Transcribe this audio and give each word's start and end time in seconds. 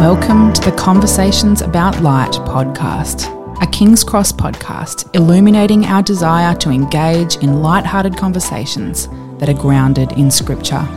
Welcome 0.00 0.54
to 0.54 0.62
the 0.62 0.74
Conversations 0.78 1.60
About 1.60 2.00
Light 2.00 2.32
podcast, 2.32 3.26
a 3.62 3.66
King's 3.66 4.02
Cross 4.02 4.32
podcast 4.32 5.14
illuminating 5.14 5.84
our 5.84 6.02
desire 6.02 6.54
to 6.56 6.70
engage 6.70 7.36
in 7.36 7.60
light-hearted 7.60 8.16
conversations 8.16 9.08
that 9.36 9.50
are 9.50 9.54
grounded 9.54 10.12
in 10.12 10.30
Scripture. 10.30 10.88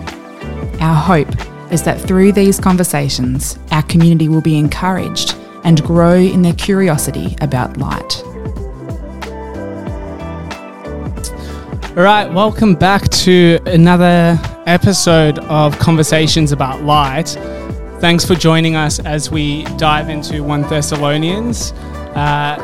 Our 0.80 0.96
hope 0.96 1.28
is 1.70 1.84
that 1.84 2.00
through 2.00 2.32
these 2.32 2.62
conversations, 2.62 3.60
our 3.72 3.84
community 3.84 4.30
will 4.30 4.40
be 4.40 4.58
encouraged 4.58 5.36
and 5.66 5.84
grow 5.84 6.16
in 6.16 6.42
their 6.42 6.54
curiosity 6.54 7.36
about 7.42 7.76
light. 7.76 8.24
All 11.98 12.04
right, 12.04 12.32
welcome 12.32 12.74
back 12.74 13.10
to 13.10 13.60
another 13.66 14.40
episode 14.66 15.40
of 15.40 15.78
Conversations 15.78 16.54
About 16.54 16.84
Light. 16.84 17.38
Thanks 18.04 18.26
for 18.26 18.36
joining 18.36 18.76
us 18.76 19.00
as 19.00 19.32
we 19.32 19.64
dive 19.78 20.10
into 20.10 20.44
1 20.44 20.64
Thessalonians, 20.64 21.72
uh, 22.16 22.58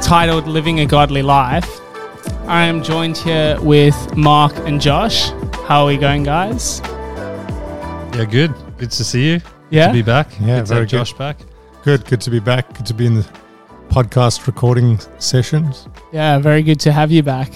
titled 0.00 0.46
Living 0.46 0.78
a 0.78 0.86
Godly 0.86 1.20
Life. 1.20 1.80
I 2.46 2.62
am 2.62 2.84
joined 2.84 3.16
here 3.16 3.60
with 3.60 4.16
Mark 4.16 4.56
and 4.58 4.80
Josh. 4.80 5.30
How 5.66 5.80
are 5.80 5.86
we 5.86 5.96
going, 5.96 6.22
guys? 6.22 6.80
Yeah, 8.14 8.24
good. 8.30 8.54
Good 8.76 8.92
to 8.92 9.04
see 9.04 9.32
you. 9.32 9.40
Yeah? 9.70 9.86
Good 9.86 9.88
to 9.88 9.92
be 9.94 10.02
back. 10.02 10.30
Yeah, 10.38 10.46
good 10.46 10.46
to 10.46 10.64
very 10.66 10.80
have 10.82 10.90
good. 10.90 10.98
Josh 10.98 11.12
back. 11.14 11.38
Good, 11.82 12.06
good 12.06 12.20
to 12.20 12.30
be 12.30 12.38
back. 12.38 12.72
Good 12.76 12.86
to 12.86 12.94
be 12.94 13.06
in 13.06 13.16
the 13.16 13.28
podcast 13.88 14.46
recording 14.46 15.00
sessions. 15.18 15.88
Yeah, 16.12 16.38
very 16.38 16.62
good 16.62 16.78
to 16.82 16.92
have 16.92 17.10
you 17.10 17.24
back. 17.24 17.50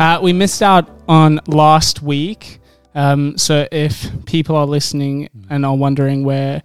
Uh, 0.00 0.18
we 0.20 0.32
missed 0.32 0.60
out 0.60 0.90
on 1.06 1.38
last 1.46 2.02
week. 2.02 2.58
Um, 2.94 3.36
so 3.36 3.66
if 3.72 4.08
people 4.26 4.56
are 4.56 4.66
listening 4.66 5.28
and 5.50 5.66
are 5.66 5.76
wondering 5.76 6.24
where 6.24 6.62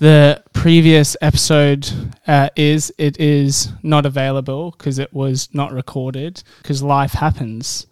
the 0.00 0.42
previous 0.54 1.16
episode 1.20 1.88
uh, 2.26 2.48
is, 2.56 2.92
it 2.98 3.20
is 3.20 3.68
not 3.82 4.06
available 4.06 4.72
because 4.72 4.98
it 4.98 5.12
was 5.12 5.48
not 5.52 5.72
recorded 5.72 6.42
because 6.62 6.82
life 6.82 7.12
happens. 7.12 7.86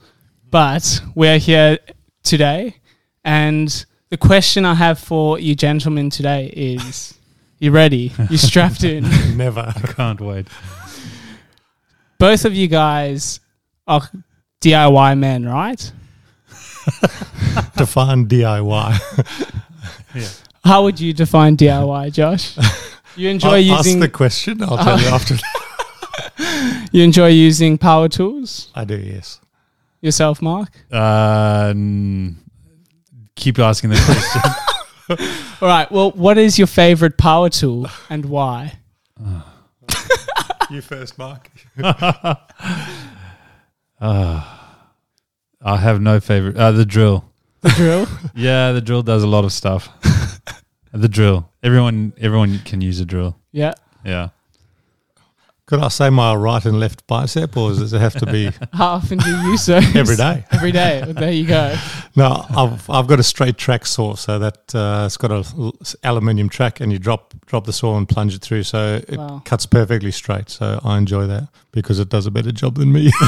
But 0.51 1.01
we're 1.15 1.39
here 1.39 1.79
today. 2.23 2.77
And 3.25 3.85
the 4.09 4.17
question 4.17 4.65
I 4.65 4.75
have 4.75 4.99
for 4.99 5.39
you 5.39 5.55
gentlemen 5.55 6.09
today 6.09 6.47
is 6.47 7.15
you 7.59 7.71
ready? 7.71 8.13
You 8.31 8.39
strapped 8.39 8.85
in? 8.85 9.03
Never. 9.37 9.73
I 9.77 9.93
can't 9.93 10.21
wait. 10.21 10.47
both 12.19 12.47
of 12.47 12.55
you 12.55 12.69
guys 12.69 13.41
are 13.87 14.01
DIY 14.63 15.19
men, 15.19 15.45
right? 15.47 15.93
Define 17.77 18.27
DIY. 18.27 18.99
How 20.65 20.83
would 20.83 21.01
you 21.01 21.13
define 21.13 21.57
DIY, 21.57 22.13
Josh? 22.13 22.57
You 23.17 23.29
enjoy 23.31 23.49
I'll 23.49 23.59
using 23.59 23.97
ask 23.97 24.01
the 24.01 24.09
question. 24.09 24.63
I'll 24.63 24.79
tell 24.79 25.01
you 25.01 25.09
after. 25.09 25.37
you 26.93 27.03
enjoy 27.03 27.29
using 27.29 27.79
power 27.79 28.09
tools 28.09 28.71
I 28.75 28.85
do, 28.85 28.97
yes. 28.97 29.41
yourself, 30.01 30.41
Mark. 30.41 30.71
Uh, 30.93 31.69
n- 31.71 32.37
keep 33.35 33.59
asking 33.59 33.91
the 33.91 33.97
question. 33.97 35.27
All 35.61 35.69
right. 35.69 35.91
Well, 35.91 36.11
what 36.13 36.39
is 36.39 36.59
your 36.59 36.67
favorite 36.67 37.19
power 37.19 37.49
tool 37.49 37.87
and 38.11 38.27
why? 38.27 38.79
You 40.71 40.83
first, 40.83 41.17
Mark. 41.19 41.51
I 45.69 45.77
have 45.77 46.01
no 46.01 46.19
favorite. 46.21 46.57
Uh, 46.57 46.73
the 46.73 46.87
drill. 46.87 47.25
The 47.61 47.71
drill. 47.71 48.07
Yeah, 48.37 48.71
the 48.73 48.81
drill 48.81 49.03
does 49.03 49.23
a 49.25 49.27
lot 49.27 49.45
of 49.45 49.53
stuff. 49.53 49.89
the 50.93 51.09
drill. 51.09 51.51
Everyone, 51.63 52.13
everyone 52.19 52.61
can 52.61 52.81
use 52.81 53.01
a 53.01 53.05
drill. 53.05 53.37
yeah. 53.53 53.75
Yeah. 54.05 54.29
Could 55.69 55.81
I 55.81 55.89
say 55.89 56.09
my 56.09 56.35
right 56.35 56.65
and 56.65 56.81
left 56.81 57.07
bicep, 57.07 57.55
or 57.55 57.69
does 57.75 57.93
it 57.93 58.01
have 58.01 58.15
to 58.15 58.25
be 58.27 58.51
How 58.73 58.93
often 58.95 59.19
do 59.19 59.29
you 59.29 59.51
use 59.51 59.69
every 59.69 60.17
day? 60.17 60.43
Every 60.51 60.73
day. 60.73 61.03
Well, 61.05 61.13
there 61.13 61.31
you 61.31 61.47
go. 61.47 61.77
No, 62.17 62.47
I've 62.49 62.89
I've 62.89 63.07
got 63.07 63.21
a 63.21 63.23
straight 63.23 63.59
track 63.59 63.85
saw, 63.85 64.15
so 64.15 64.39
that 64.39 64.75
uh, 64.75 65.03
it's 65.05 65.19
got 65.19 65.31
a 65.31 65.45
l- 65.59 65.75
aluminium 66.03 66.49
track, 66.49 66.81
and 66.81 66.91
you 66.91 66.99
drop 66.99 67.35
drop 67.45 67.67
the 67.67 67.73
saw 67.75 67.99
and 67.99 68.09
plunge 68.09 68.35
it 68.35 68.41
through, 68.41 68.63
so 68.63 69.03
it 69.07 69.19
Wow. 69.19 69.43
cuts 69.45 69.67
perfectly 69.67 70.11
straight. 70.11 70.49
So 70.49 70.81
I 70.83 70.97
enjoy 70.97 71.27
that 71.27 71.49
because 71.71 71.99
it 72.01 72.09
does 72.09 72.25
a 72.27 72.31
better 72.31 72.51
job 72.51 72.77
than 72.77 72.91
me. 72.91 73.13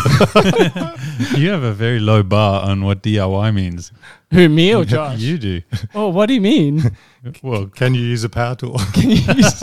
You 1.37 1.51
have 1.51 1.63
a 1.63 1.73
very 1.73 2.01
low 2.01 2.23
bar 2.23 2.63
on 2.65 2.85
what 2.85 3.03
DIY 3.03 3.55
means. 3.55 3.93
Who, 4.33 4.49
me 4.49 4.75
or 4.75 4.85
Josh? 4.85 5.19
You 5.21 5.39
do. 5.39 5.63
Oh, 5.95 6.09
what 6.09 6.27
do 6.27 6.35
you 6.35 6.41
mean? 6.41 6.97
Well, 7.43 7.67
Can 7.67 7.95
you 7.95 8.01
use 8.03 8.25
a 8.25 8.29
power 8.29 8.55
tool? 8.57 8.79
Can 8.95 9.11
you 9.11 9.17
use- 9.35 9.63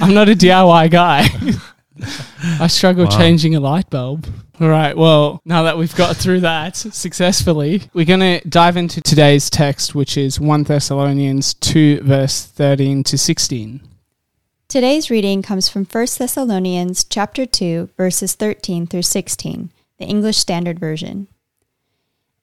I'm 0.00 0.14
not 0.14 0.28
a 0.28 0.34
DIY 0.34 0.90
guy. 0.90 1.26
I 2.60 2.66
struggle 2.68 3.04
Wow. 3.04 3.16
changing 3.18 3.54
a 3.54 3.60
light 3.60 3.90
bulb. 3.90 4.26
All 4.60 4.68
right. 4.68 4.96
Well, 4.96 5.40
now 5.44 5.62
that 5.64 5.78
we've 5.78 5.94
got 5.94 6.16
through 6.16 6.40
that 6.40 6.76
successfully, 6.76 7.82
we're 7.94 8.04
going 8.04 8.20
to 8.20 8.46
dive 8.48 8.76
into 8.76 9.00
today's 9.00 9.48
text, 9.50 9.94
which 9.94 10.16
is 10.16 10.38
1 10.40 10.64
Thessalonians 10.64 11.54
2, 11.54 12.00
verse 12.02 12.44
13 12.44 13.04
to 13.04 13.16
16. 13.18 13.80
Today's 14.68 15.10
reading 15.10 15.42
comes 15.42 15.68
from 15.68 15.84
1 15.84 16.06
Thessalonians 16.18 17.04
chapter 17.04 17.44
2 17.44 17.90
verses 17.96 18.34
13 18.34 18.86
through 18.86 19.02
16, 19.02 19.70
the 19.98 20.04
English 20.04 20.36
Standard 20.38 20.78
Version. 20.78 21.26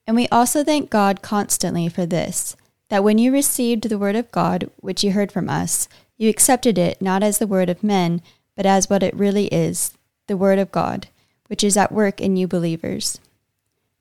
And 0.06 0.16
we 0.16 0.28
also 0.29 0.63
thank 0.63 0.89
God 0.89 1.22
constantly 1.22 1.88
for 1.88 2.06
this, 2.06 2.56
that 2.89 3.03
when 3.03 3.18
you 3.18 3.31
received 3.31 3.89
the 3.89 3.97
word 3.97 4.16
of 4.16 4.31
God 4.31 4.69
which 4.81 5.03
you 5.03 5.12
heard 5.12 5.31
from 5.31 5.50
us, 5.50 5.88
you 6.17 6.29
accepted 6.29 6.78
it 6.78 7.01
not 7.01 7.23
as 7.23 7.38
the 7.38 7.47
word 7.47 7.69
of 7.69 7.83
men, 7.83 8.22
but 8.55 8.66
as 8.66 8.89
what 8.89 9.03
it 9.03 9.16
really 9.16 9.45
is, 9.47 9.97
the 10.25 10.38
word 10.38 10.59
of 10.59 10.72
God, 10.72 11.07
which 11.47 11.63
is 11.63 11.78
at 11.78 11.91
work 11.91 12.19
in 12.19 12.35
you 12.35 12.47
believers. 12.47 13.19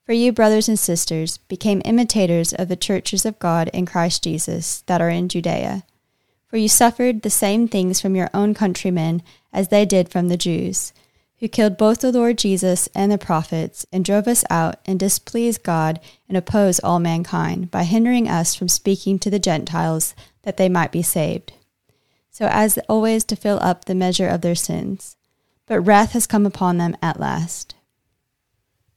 For 0.04 0.12
you, 0.12 0.32
brothers 0.32 0.68
and 0.68 0.78
sisters, 0.78 1.38
became 1.38 1.82
imitators 1.84 2.52
of 2.52 2.68
the 2.68 2.76
churches 2.76 3.26
of 3.26 3.38
God 3.38 3.68
in 3.74 3.86
Christ 3.86 4.24
Jesus 4.24 4.82
that 4.86 5.00
are 5.00 5.10
in 5.10 5.28
Judea. 5.28 5.84
For 6.46 6.56
you 6.56 6.68
suffered 6.68 7.22
the 7.22 7.30
same 7.30 7.66
things 7.66 8.00
from 8.00 8.14
your 8.14 8.30
own 8.32 8.54
countrymen 8.54 9.22
as 9.52 9.68
they 9.68 9.84
did 9.84 10.08
from 10.08 10.28
the 10.28 10.36
Jews, 10.36 10.92
who 11.40 11.48
killed 11.48 11.76
both 11.76 12.00
the 12.00 12.12
Lord 12.12 12.38
Jesus 12.38 12.88
and 12.94 13.10
the 13.10 13.18
prophets, 13.18 13.84
and 13.92 14.04
drove 14.04 14.28
us 14.28 14.44
out, 14.48 14.76
and 14.86 14.98
displeased 14.98 15.64
God, 15.64 16.00
and 16.28 16.36
opposed 16.36 16.80
all 16.82 17.00
mankind, 17.00 17.70
by 17.70 17.82
hindering 17.82 18.28
us 18.28 18.54
from 18.54 18.68
speaking 18.68 19.18
to 19.18 19.28
the 19.28 19.40
Gentiles, 19.40 20.14
that 20.44 20.56
they 20.56 20.68
might 20.68 20.92
be 20.92 21.02
saved. 21.02 21.52
So 22.36 22.48
as 22.50 22.78
always 22.86 23.24
to 23.24 23.34
fill 23.34 23.58
up 23.62 23.86
the 23.86 23.94
measure 23.94 24.28
of 24.28 24.42
their 24.42 24.54
sins. 24.54 25.16
But 25.64 25.80
wrath 25.80 26.12
has 26.12 26.26
come 26.26 26.44
upon 26.44 26.76
them 26.76 26.94
at 27.00 27.18
last. 27.18 27.74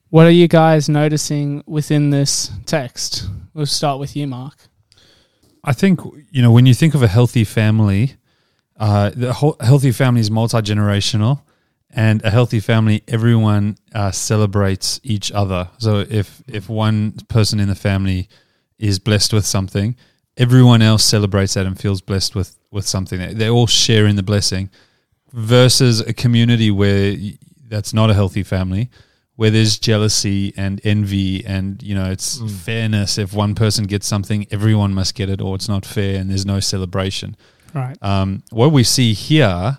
What 0.09 0.25
are 0.25 0.29
you 0.41 0.49
guys 0.49 0.89
noticing 0.89 1.63
within 1.65 2.09
this 2.09 2.51
text? 2.65 3.29
We'll 3.53 3.65
start 3.65 3.97
with 3.97 4.13
you, 4.13 4.27
Mark. 4.27 4.67
I 5.63 5.71
think 5.71 6.01
you 6.29 6.41
know 6.41 6.51
when 6.51 6.65
you 6.65 6.73
think 6.73 6.95
of 6.95 7.01
a 7.01 7.07
healthy 7.07 7.45
family, 7.45 8.17
uh, 8.77 9.11
the 9.15 9.31
whole 9.31 9.55
healthy 9.61 9.93
family 9.93 10.19
is 10.19 10.29
multi 10.29 10.57
generational, 10.57 11.43
and 11.91 12.21
a 12.25 12.31
healthy 12.31 12.59
family, 12.59 13.03
everyone 13.07 13.77
uh, 13.95 14.11
celebrates 14.11 14.99
each 15.01 15.31
other. 15.31 15.69
So 15.77 16.05
if 16.09 16.43
if 16.45 16.67
one 16.67 17.13
person 17.29 17.61
in 17.61 17.69
the 17.69 17.75
family 17.75 18.27
is 18.77 18.99
blessed 18.99 19.31
with 19.31 19.45
something, 19.45 19.95
everyone 20.39 20.81
else 20.81 21.03
celebrates 21.03 21.53
that 21.53 21.67
and 21.67 21.79
feels 21.79 22.01
blessed 22.01 22.33
with 22.35 22.57
with 22.71 22.87
something. 22.87 23.37
They, 23.37 23.49
all 23.49 23.67
share 23.67 24.07
in 24.07 24.15
the 24.15 24.23
blessing. 24.23 24.69
Versus 25.31 25.99
a 25.99 26.13
community 26.13 26.71
where 26.71 27.15
that's 27.67 27.93
not 27.93 28.09
a 28.09 28.15
healthy 28.15 28.41
family, 28.41 28.89
where 29.35 29.51
there's 29.51 29.77
jealousy 29.77 30.53
and 30.57 30.81
envy 30.83 31.45
and 31.45 31.83
you 31.83 31.93
know 31.93 32.09
it's 32.09 32.41
fairness 32.63 33.17
if 33.19 33.31
one 33.31 33.53
person 33.53 33.85
gets 33.85 34.07
something 34.07 34.47
everyone 34.49 34.91
must 34.93 35.13
get 35.13 35.29
it 35.29 35.39
or 35.39 35.53
it's 35.55 35.69
not 35.69 35.85
fair 35.85 36.19
and 36.19 36.29
there's 36.31 36.45
no 36.45 36.59
celebration 36.59 37.37
Right. 37.73 37.95
um, 38.01 38.43
what 38.49 38.71
we 38.71 38.83
see 38.83 39.13
here 39.13 39.77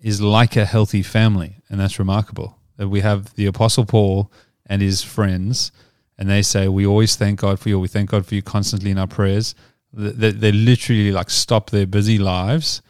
is 0.00 0.20
like 0.22 0.56
a 0.56 0.64
healthy 0.64 1.02
family 1.02 1.62
and 1.68 1.78
that's 1.78 1.98
remarkable 1.98 2.58
that 2.78 2.88
we 2.88 3.00
have 3.02 3.32
the 3.34 3.46
apostle 3.46 3.84
paul 3.84 4.32
and 4.64 4.80
his 4.82 5.02
friends 5.02 5.70
and 6.18 6.28
they 6.28 6.42
say 6.42 6.66
we 6.66 6.84
always 6.86 7.14
thank 7.16 7.38
god 7.40 7.60
for 7.60 7.68
you 7.68 7.78
we 7.78 7.86
thank 7.88 8.10
god 8.10 8.26
for 8.26 8.34
you 8.34 8.42
constantly 8.42 8.90
in 8.90 8.98
our 8.98 9.06
prayers 9.06 9.54
they, 9.92 10.30
they 10.32 10.52
literally 10.52 11.12
like 11.12 11.30
stop 11.30 11.70
their 11.70 11.86
busy 11.86 12.18
lives 12.18 12.82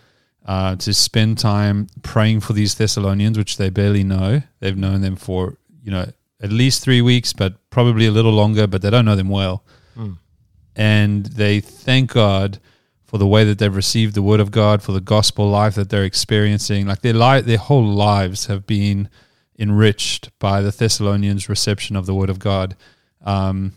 uh, 0.46 0.76
to 0.76 0.94
spend 0.94 1.38
time 1.38 1.88
praying 2.02 2.40
for 2.40 2.52
these 2.52 2.74
Thessalonians, 2.76 3.36
which 3.36 3.56
they 3.56 3.68
barely 3.68 4.04
know. 4.04 4.42
They've 4.60 4.76
known 4.76 5.00
them 5.00 5.16
for 5.16 5.58
you 5.82 5.90
know 5.90 6.10
at 6.40 6.50
least 6.50 6.82
three 6.82 7.02
weeks, 7.02 7.32
but 7.32 7.54
probably 7.70 8.06
a 8.06 8.10
little 8.10 8.32
longer. 8.32 8.66
But 8.66 8.82
they 8.82 8.90
don't 8.90 9.04
know 9.04 9.16
them 9.16 9.28
well, 9.28 9.64
and 10.76 11.26
they 11.26 11.60
thank 11.60 12.12
God 12.12 12.58
for 13.04 13.18
the 13.18 13.26
way 13.26 13.44
that 13.44 13.58
they've 13.58 13.74
received 13.74 14.14
the 14.14 14.22
Word 14.22 14.40
of 14.40 14.50
God, 14.50 14.82
for 14.82 14.92
the 14.92 15.00
gospel 15.00 15.48
life 15.48 15.74
that 15.74 15.90
they're 15.90 16.04
experiencing. 16.04 16.86
Like 16.86 17.02
their 17.02 17.12
life, 17.12 17.44
their 17.44 17.58
whole 17.58 17.84
lives 17.84 18.46
have 18.46 18.66
been 18.66 19.08
enriched 19.58 20.30
by 20.38 20.60
the 20.60 20.70
Thessalonians' 20.70 21.48
reception 21.48 21.96
of 21.96 22.06
the 22.06 22.14
Word 22.14 22.30
of 22.30 22.38
God, 22.38 22.76
um, 23.24 23.72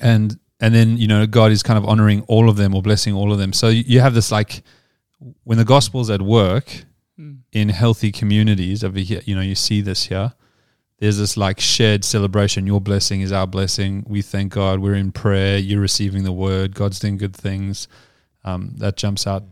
and 0.00 0.38
and 0.60 0.74
then 0.74 0.96
you 0.96 1.08
know 1.08 1.26
God 1.26 1.52
is 1.52 1.62
kind 1.62 1.78
of 1.78 1.84
honoring 1.84 2.22
all 2.28 2.48
of 2.48 2.56
them 2.56 2.74
or 2.74 2.82
blessing 2.82 3.14
all 3.14 3.32
of 3.32 3.38
them. 3.38 3.52
So 3.52 3.68
you 3.68 3.84
you 3.86 4.00
have 4.00 4.14
this 4.14 4.30
like 4.32 4.62
when 5.44 5.58
the 5.58 5.64
gospel's 5.64 6.10
at 6.10 6.22
work 6.22 6.84
Mm. 7.20 7.40
in 7.52 7.68
healthy 7.68 8.10
communities 8.10 8.82
over 8.82 8.98
here, 8.98 9.20
you 9.26 9.34
know, 9.34 9.42
you 9.42 9.54
see 9.54 9.82
this 9.82 10.04
here. 10.04 10.32
There's 11.00 11.18
this 11.18 11.36
like 11.36 11.60
shared 11.60 12.02
celebration. 12.02 12.66
Your 12.66 12.80
blessing 12.80 13.20
is 13.20 13.30
our 13.30 13.46
blessing. 13.46 14.04
We 14.08 14.22
thank 14.22 14.54
God. 14.54 14.80
We're 14.80 14.94
in 14.94 15.12
prayer. 15.12 15.58
You're 15.58 15.82
receiving 15.82 16.24
the 16.24 16.32
word. 16.32 16.74
God's 16.74 16.98
doing 16.98 17.18
good 17.18 17.36
things. 17.36 17.88
Um, 18.42 18.72
that 18.78 18.96
jumps 18.96 19.26
out. 19.26 19.42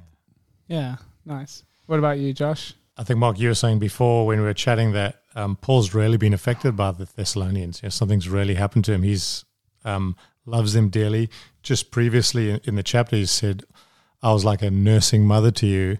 Yeah, 0.66 0.96
nice. 1.26 1.62
What 1.86 1.98
about 1.98 2.18
you, 2.18 2.32
Josh? 2.32 2.72
I 2.96 3.04
think 3.04 3.18
Mark, 3.18 3.38
you 3.38 3.48
were 3.48 3.54
saying 3.54 3.80
before 3.80 4.26
when 4.26 4.38
we 4.38 4.44
were 4.46 4.54
chatting 4.54 4.92
that 4.92 5.20
um, 5.34 5.56
Paul's 5.56 5.92
really 5.92 6.16
been 6.16 6.32
affected 6.32 6.74
by 6.74 6.92
the 6.92 7.04
Thessalonians. 7.04 7.82
You 7.82 7.86
know, 7.88 7.90
something's 7.90 8.30
really 8.30 8.54
happened 8.54 8.86
to 8.86 8.92
him. 8.92 9.02
He's 9.02 9.44
um, 9.84 10.16
loves 10.48 10.72
them 10.72 10.88
dearly. 10.88 11.30
Just 11.62 11.90
previously 11.90 12.60
in, 12.64 12.74
the 12.74 12.82
chapter, 12.82 13.16
he 13.16 13.26
said, 13.26 13.64
"I 14.22 14.32
was 14.32 14.44
like 14.44 14.62
a 14.62 14.70
nursing 14.70 15.26
mother 15.26 15.50
to 15.52 15.66
you." 15.66 15.98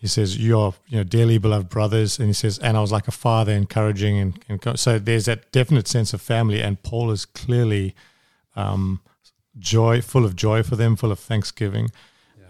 He 0.00 0.08
says, 0.08 0.36
"You 0.36 0.58
are, 0.58 0.74
you 0.88 0.98
know, 0.98 1.04
dearly 1.04 1.38
beloved 1.38 1.68
brothers," 1.68 2.18
and 2.18 2.28
he 2.28 2.32
says, 2.32 2.58
"And 2.58 2.76
I 2.76 2.80
was 2.80 2.92
like 2.92 3.08
a 3.08 3.12
father, 3.12 3.52
encouraging." 3.52 4.18
And, 4.18 4.44
and 4.48 4.78
so 4.78 4.98
there's 4.98 5.26
that 5.26 5.52
definite 5.52 5.88
sense 5.88 6.12
of 6.12 6.20
family, 6.20 6.60
and 6.60 6.82
Paul 6.82 7.10
is 7.10 7.24
clearly 7.24 7.94
um, 8.56 9.00
joy, 9.58 10.00
full 10.02 10.24
of 10.24 10.36
joy 10.36 10.62
for 10.62 10.76
them, 10.76 10.96
full 10.96 11.12
of 11.12 11.18
thanksgiving. 11.18 11.90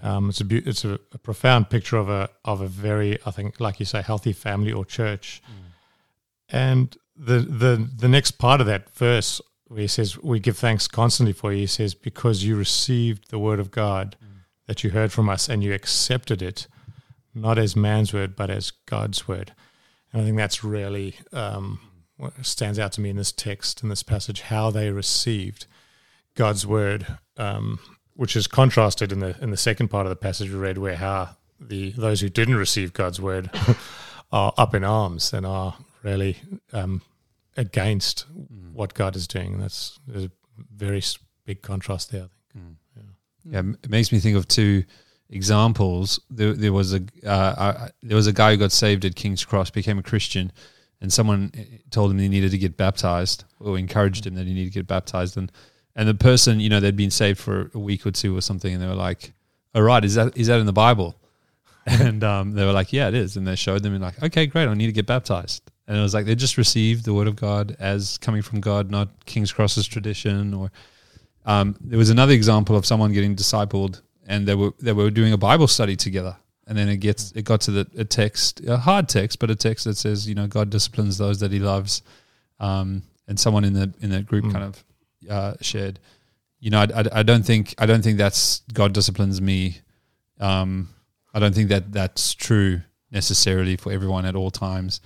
Um, 0.02 0.30
it's 0.30 0.40
a 0.40 0.44
beau- 0.44 0.66
it's 0.66 0.84
a, 0.84 0.98
a 1.12 1.18
profound 1.18 1.70
picture 1.70 1.96
of 1.96 2.08
a 2.08 2.28
of 2.44 2.60
a 2.60 2.66
very 2.66 3.18
I 3.24 3.30
think 3.30 3.60
like 3.60 3.78
you 3.78 3.86
say 3.86 4.02
healthy 4.02 4.32
family 4.32 4.72
or 4.72 4.84
church, 4.84 5.42
and 6.48 6.96
the 7.16 7.38
the 7.38 7.88
the 7.96 8.08
next 8.08 8.32
part 8.32 8.60
of 8.60 8.66
that 8.66 8.90
verse 8.90 9.40
where 9.72 9.80
he 9.80 9.86
says 9.86 10.18
we 10.18 10.38
give 10.38 10.58
thanks 10.58 10.86
constantly 10.86 11.32
for 11.32 11.52
you. 11.52 11.60
He 11.60 11.66
says 11.66 11.94
because 11.94 12.44
you 12.44 12.56
received 12.56 13.30
the 13.30 13.38
word 13.38 13.58
of 13.58 13.70
God 13.70 14.16
that 14.66 14.84
you 14.84 14.90
heard 14.90 15.12
from 15.12 15.28
us 15.28 15.48
and 15.48 15.64
you 15.64 15.72
accepted 15.72 16.42
it, 16.42 16.66
not 17.34 17.58
as 17.58 17.74
man's 17.74 18.12
word 18.12 18.36
but 18.36 18.50
as 18.50 18.70
God's 18.86 19.26
word. 19.26 19.54
And 20.12 20.22
I 20.22 20.24
think 20.24 20.36
that's 20.36 20.62
really 20.62 21.16
um, 21.32 21.80
what 22.16 22.44
stands 22.44 22.78
out 22.78 22.92
to 22.92 23.00
me 23.00 23.10
in 23.10 23.16
this 23.16 23.32
text 23.32 23.82
in 23.82 23.88
this 23.88 24.02
passage 24.02 24.42
how 24.42 24.70
they 24.70 24.90
received 24.90 25.66
God's 26.34 26.66
word. 26.66 27.06
Um, 27.36 27.78
which 28.14 28.36
is 28.36 28.46
contrasted 28.46 29.10
in 29.10 29.20
the 29.20 29.34
in 29.40 29.50
the 29.50 29.56
second 29.56 29.88
part 29.88 30.04
of 30.06 30.10
the 30.10 30.16
passage 30.16 30.50
we 30.50 30.56
read, 30.56 30.78
where 30.78 30.96
how 30.96 31.30
the 31.58 31.92
those 31.92 32.20
who 32.20 32.28
didn't 32.28 32.56
receive 32.56 32.92
God's 32.92 33.20
word 33.20 33.50
are 34.32 34.52
up 34.58 34.74
in 34.74 34.84
arms 34.84 35.32
and 35.32 35.46
are 35.46 35.76
really 36.02 36.36
um, 36.74 37.00
against 37.56 38.26
what 38.72 38.94
God 38.94 39.16
is 39.16 39.26
doing. 39.26 39.58
That's 39.58 39.98
there's 40.06 40.24
a 40.24 40.30
very 40.74 41.02
big 41.44 41.62
contrast 41.62 42.10
there. 42.10 42.22
I 42.22 42.28
think. 42.52 42.64
Yeah, 42.96 43.62
yeah. 43.62 43.72
it 43.82 43.90
makes 43.90 44.12
me 44.12 44.18
think 44.18 44.36
of 44.36 44.48
two 44.48 44.84
examples. 45.30 46.20
There, 46.30 46.52
there 46.52 46.72
was 46.72 46.94
a 46.94 47.00
uh, 47.26 47.54
I, 47.58 47.90
there 48.02 48.16
was 48.16 48.26
a 48.26 48.32
guy 48.32 48.52
who 48.52 48.56
got 48.56 48.72
saved 48.72 49.04
at 49.04 49.16
King's 49.16 49.44
Cross, 49.44 49.70
became 49.70 49.98
a 49.98 50.02
Christian, 50.02 50.52
and 51.00 51.12
someone 51.12 51.50
eh, 51.54 51.64
told 51.90 52.10
him 52.10 52.18
he 52.18 52.28
needed 52.28 52.50
to 52.52 52.58
get 52.58 52.76
baptized, 52.76 53.44
or 53.60 53.78
encouraged 53.78 54.26
him 54.26 54.34
that 54.34 54.46
he 54.46 54.54
needed 54.54 54.72
to 54.72 54.78
get 54.78 54.86
baptized, 54.86 55.36
and 55.36 55.50
and 55.94 56.08
the 56.08 56.14
person, 56.14 56.60
you 56.60 56.68
know, 56.68 56.80
they'd 56.80 56.96
been 56.96 57.10
saved 57.10 57.38
for 57.38 57.70
a 57.74 57.78
week 57.78 58.06
or 58.06 58.10
two 58.10 58.36
or 58.36 58.40
something, 58.40 58.72
and 58.72 58.82
they 58.82 58.86
were 58.86 58.94
like, 58.94 59.32
"All 59.74 59.82
right, 59.82 60.04
is 60.04 60.14
that 60.14 60.36
is 60.36 60.46
that 60.46 60.60
in 60.60 60.66
the 60.66 60.72
Bible?" 60.72 61.16
And 61.84 62.22
um, 62.22 62.52
they 62.52 62.64
were 62.64 62.72
like, 62.72 62.92
"Yeah, 62.92 63.08
it 63.08 63.14
is." 63.14 63.36
And 63.36 63.44
they 63.44 63.56
showed 63.56 63.82
them, 63.82 63.92
and 63.92 64.00
like, 64.00 64.22
"Okay, 64.22 64.46
great, 64.46 64.68
I 64.68 64.74
need 64.74 64.86
to 64.86 64.92
get 64.92 65.04
baptized." 65.04 65.71
And 65.92 65.98
it 66.00 66.02
was 66.02 66.14
like 66.14 66.24
they 66.24 66.34
just 66.34 66.56
received 66.56 67.04
the 67.04 67.12
word 67.12 67.28
of 67.28 67.36
God 67.36 67.76
as 67.78 68.16
coming 68.16 68.40
from 68.40 68.62
God, 68.62 68.90
not 68.90 69.26
King's 69.26 69.52
Cross's 69.52 69.86
tradition. 69.86 70.54
Or 70.54 70.70
um, 71.44 71.76
there 71.82 71.98
was 71.98 72.08
another 72.08 72.32
example 72.32 72.76
of 72.76 72.86
someone 72.86 73.12
getting 73.12 73.36
discipled, 73.36 74.00
and 74.26 74.46
they 74.48 74.54
were 74.54 74.72
they 74.80 74.94
were 74.94 75.10
doing 75.10 75.34
a 75.34 75.36
Bible 75.36 75.68
study 75.68 75.94
together. 75.94 76.34
And 76.66 76.78
then 76.78 76.88
it 76.88 76.96
gets 76.96 77.32
it 77.32 77.44
got 77.44 77.60
to 77.62 77.72
the 77.72 77.86
a 77.98 78.06
text, 78.06 78.62
a 78.66 78.78
hard 78.78 79.06
text, 79.06 79.38
but 79.38 79.50
a 79.50 79.54
text 79.54 79.84
that 79.84 79.98
says, 79.98 80.26
you 80.26 80.34
know, 80.34 80.46
God 80.46 80.70
disciplines 80.70 81.18
those 81.18 81.40
that 81.40 81.52
He 81.52 81.58
loves. 81.58 82.00
Um, 82.58 83.02
and 83.28 83.38
someone 83.38 83.64
in 83.64 83.74
the 83.74 83.92
in 84.00 84.08
the 84.08 84.22
group 84.22 84.44
Mm. 84.46 84.52
kind 84.52 84.64
of 84.64 84.84
uh, 85.28 85.54
shared, 85.60 85.98
you 86.58 86.70
know, 86.70 86.80
I, 86.80 87.00
I, 87.00 87.04
I 87.20 87.22
don't 87.22 87.44
think 87.44 87.74
I 87.76 87.84
don't 87.84 88.02
think 88.02 88.16
that's 88.16 88.62
God 88.72 88.94
disciplines 88.94 89.42
me. 89.42 89.80
Um, 90.40 90.88
I 91.34 91.38
don't 91.38 91.54
think 91.54 91.68
that 91.68 91.92
that's 91.92 92.32
true 92.32 92.80
necessarily 93.10 93.76
for 93.76 93.92
everyone 93.92 94.24
at 94.24 94.34
all 94.34 94.50
times. 94.50 95.02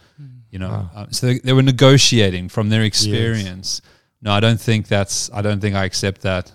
You 0.56 0.60
know, 0.60 0.70
Wow. 0.70 0.90
uh, 0.96 1.06
so 1.10 1.26
they, 1.26 1.38
they 1.46 1.52
were 1.52 1.62
negotiating 1.74 2.48
from 2.48 2.70
their 2.70 2.82
experience. 2.82 3.82
No, 4.22 4.32
I 4.32 4.40
don't 4.40 4.58
think 4.68 4.88
that's. 4.88 5.30
I 5.38 5.42
don't 5.42 5.60
think 5.60 5.74
I 5.76 5.84
accept 5.84 6.22
that 6.22 6.50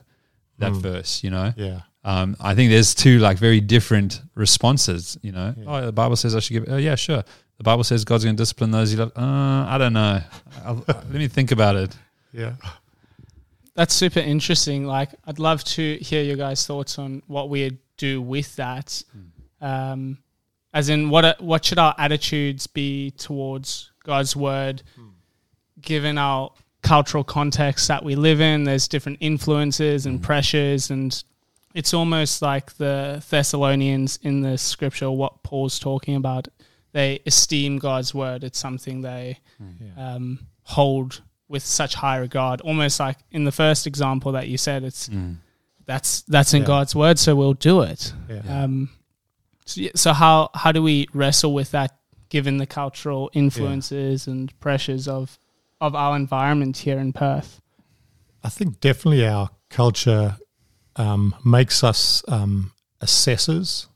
that 0.57 0.71
Mm. 0.71 0.81
verse. 0.81 1.23
You 1.23 1.29
know, 1.29 1.53
Yeah, 1.55 1.81
um, 2.03 2.35
I 2.39 2.55
think 2.55 2.71
there's 2.71 2.95
two 2.95 3.19
like 3.19 3.37
very 3.37 3.61
different 3.61 4.21
responses. 4.33 5.17
You 5.21 5.33
know, 5.33 5.53
Yeah. 5.55 5.63
oh, 5.67 5.85
the 5.85 5.91
Bible 5.91 6.15
says 6.15 6.35
I 6.35 6.39
should 6.39 6.53
give. 6.53 6.65
Oh, 6.67 6.77
yeah, 6.77 6.95
sure. 6.95 7.23
The 7.59 7.63
Bible 7.63 7.83
says 7.83 8.03
God's 8.03 8.23
going 8.23 8.35
to 8.35 8.41
discipline 8.41 8.71
those 8.71 8.91
you 8.91 8.97
love. 8.97 9.11
Uh, 9.15 9.65
I 9.73 9.77
don't 9.77 9.93
know. 9.93 10.19
Let 10.87 11.13
me 11.13 11.27
think 11.27 11.51
about 11.51 11.75
it. 11.75 11.95
yeah, 12.33 12.53
That's 13.75 13.93
super 13.93 14.19
interesting. 14.19 14.85
Like, 14.87 15.09
I'd 15.27 15.37
love 15.37 15.63
to 15.75 15.97
hear 15.97 16.23
your 16.23 16.37
guys' 16.37 16.65
thoughts 16.65 16.97
on 16.97 17.21
what 17.27 17.49
we 17.49 17.77
do 17.97 18.19
with 18.19 18.55
that. 18.55 19.03
Um, 19.61 20.17
as 20.73 20.89
in, 20.89 21.09
what 21.11 21.39
what 21.39 21.63
should 21.65 21.77
our 21.77 21.93
attitudes 21.99 22.65
be 22.65 23.11
towards 23.11 23.90
God's 24.03 24.35
word, 24.35 24.83
given 25.81 26.17
our 26.17 26.51
cultural 26.81 27.23
context 27.23 27.87
that 27.87 28.03
we 28.03 28.15
live 28.15 28.41
in? 28.41 28.63
There's 28.63 28.87
different 28.87 29.17
influences 29.21 30.05
and 30.05 30.21
pressures, 30.21 30.89
and 30.89 31.23
it's 31.73 31.93
almost 31.93 32.41
like 32.41 32.73
the 32.73 33.23
Thessalonians 33.29 34.19
in 34.21 34.41
the 34.41 34.57
scripture. 34.57 35.09
What 35.11 35.43
Paul's 35.43 35.79
talking 35.79 36.15
about, 36.15 36.47
they 36.91 37.19
esteem 37.25 37.77
God's 37.79 38.13
word. 38.13 38.43
It's 38.43 38.59
something 38.59 39.01
they 39.01 39.39
yeah. 39.59 40.15
um, 40.15 40.39
hold 40.63 41.21
with 41.47 41.63
such 41.63 41.95
high 41.95 42.17
regard. 42.17 42.61
Almost 42.61 42.99
like 42.99 43.17
in 43.31 43.43
the 43.43 43.51
first 43.51 43.85
example 43.87 44.31
that 44.33 44.47
you 44.47 44.57
said, 44.57 44.83
it's 44.83 45.09
that's 45.85 46.21
that's 46.23 46.53
in 46.53 46.61
Yeah. 46.61 46.67
God's 46.67 46.95
word, 46.95 47.19
so 47.19 47.35
we'll 47.35 47.53
do 47.53 47.81
it. 47.81 48.13
yeah. 48.29 48.63
Um, 48.63 48.89
so, 49.65 49.81
so 49.95 50.13
how 50.13 50.49
how 50.53 50.71
do 50.71 50.81
we 50.81 51.07
wrestle 51.13 51.53
with 51.53 51.71
that, 51.71 51.95
given 52.31 52.57
the 52.57 52.65
cultural 52.65 53.29
influences 53.33 54.25
and 54.25 54.59
pressures 54.59 55.07
of 55.07 55.37
of 55.79 55.93
our 55.93 56.15
environment 56.15 56.77
here 56.77 56.97
in 56.97 57.13
Perth? 57.13 57.61
I 58.43 58.49
think 58.49 58.79
definitely 58.79 59.27
our 59.27 59.49
culture 59.69 60.37
um, 60.95 61.35
makes 61.45 61.83
us 61.83 62.23
um, 62.27 62.71
assessors 63.01 63.87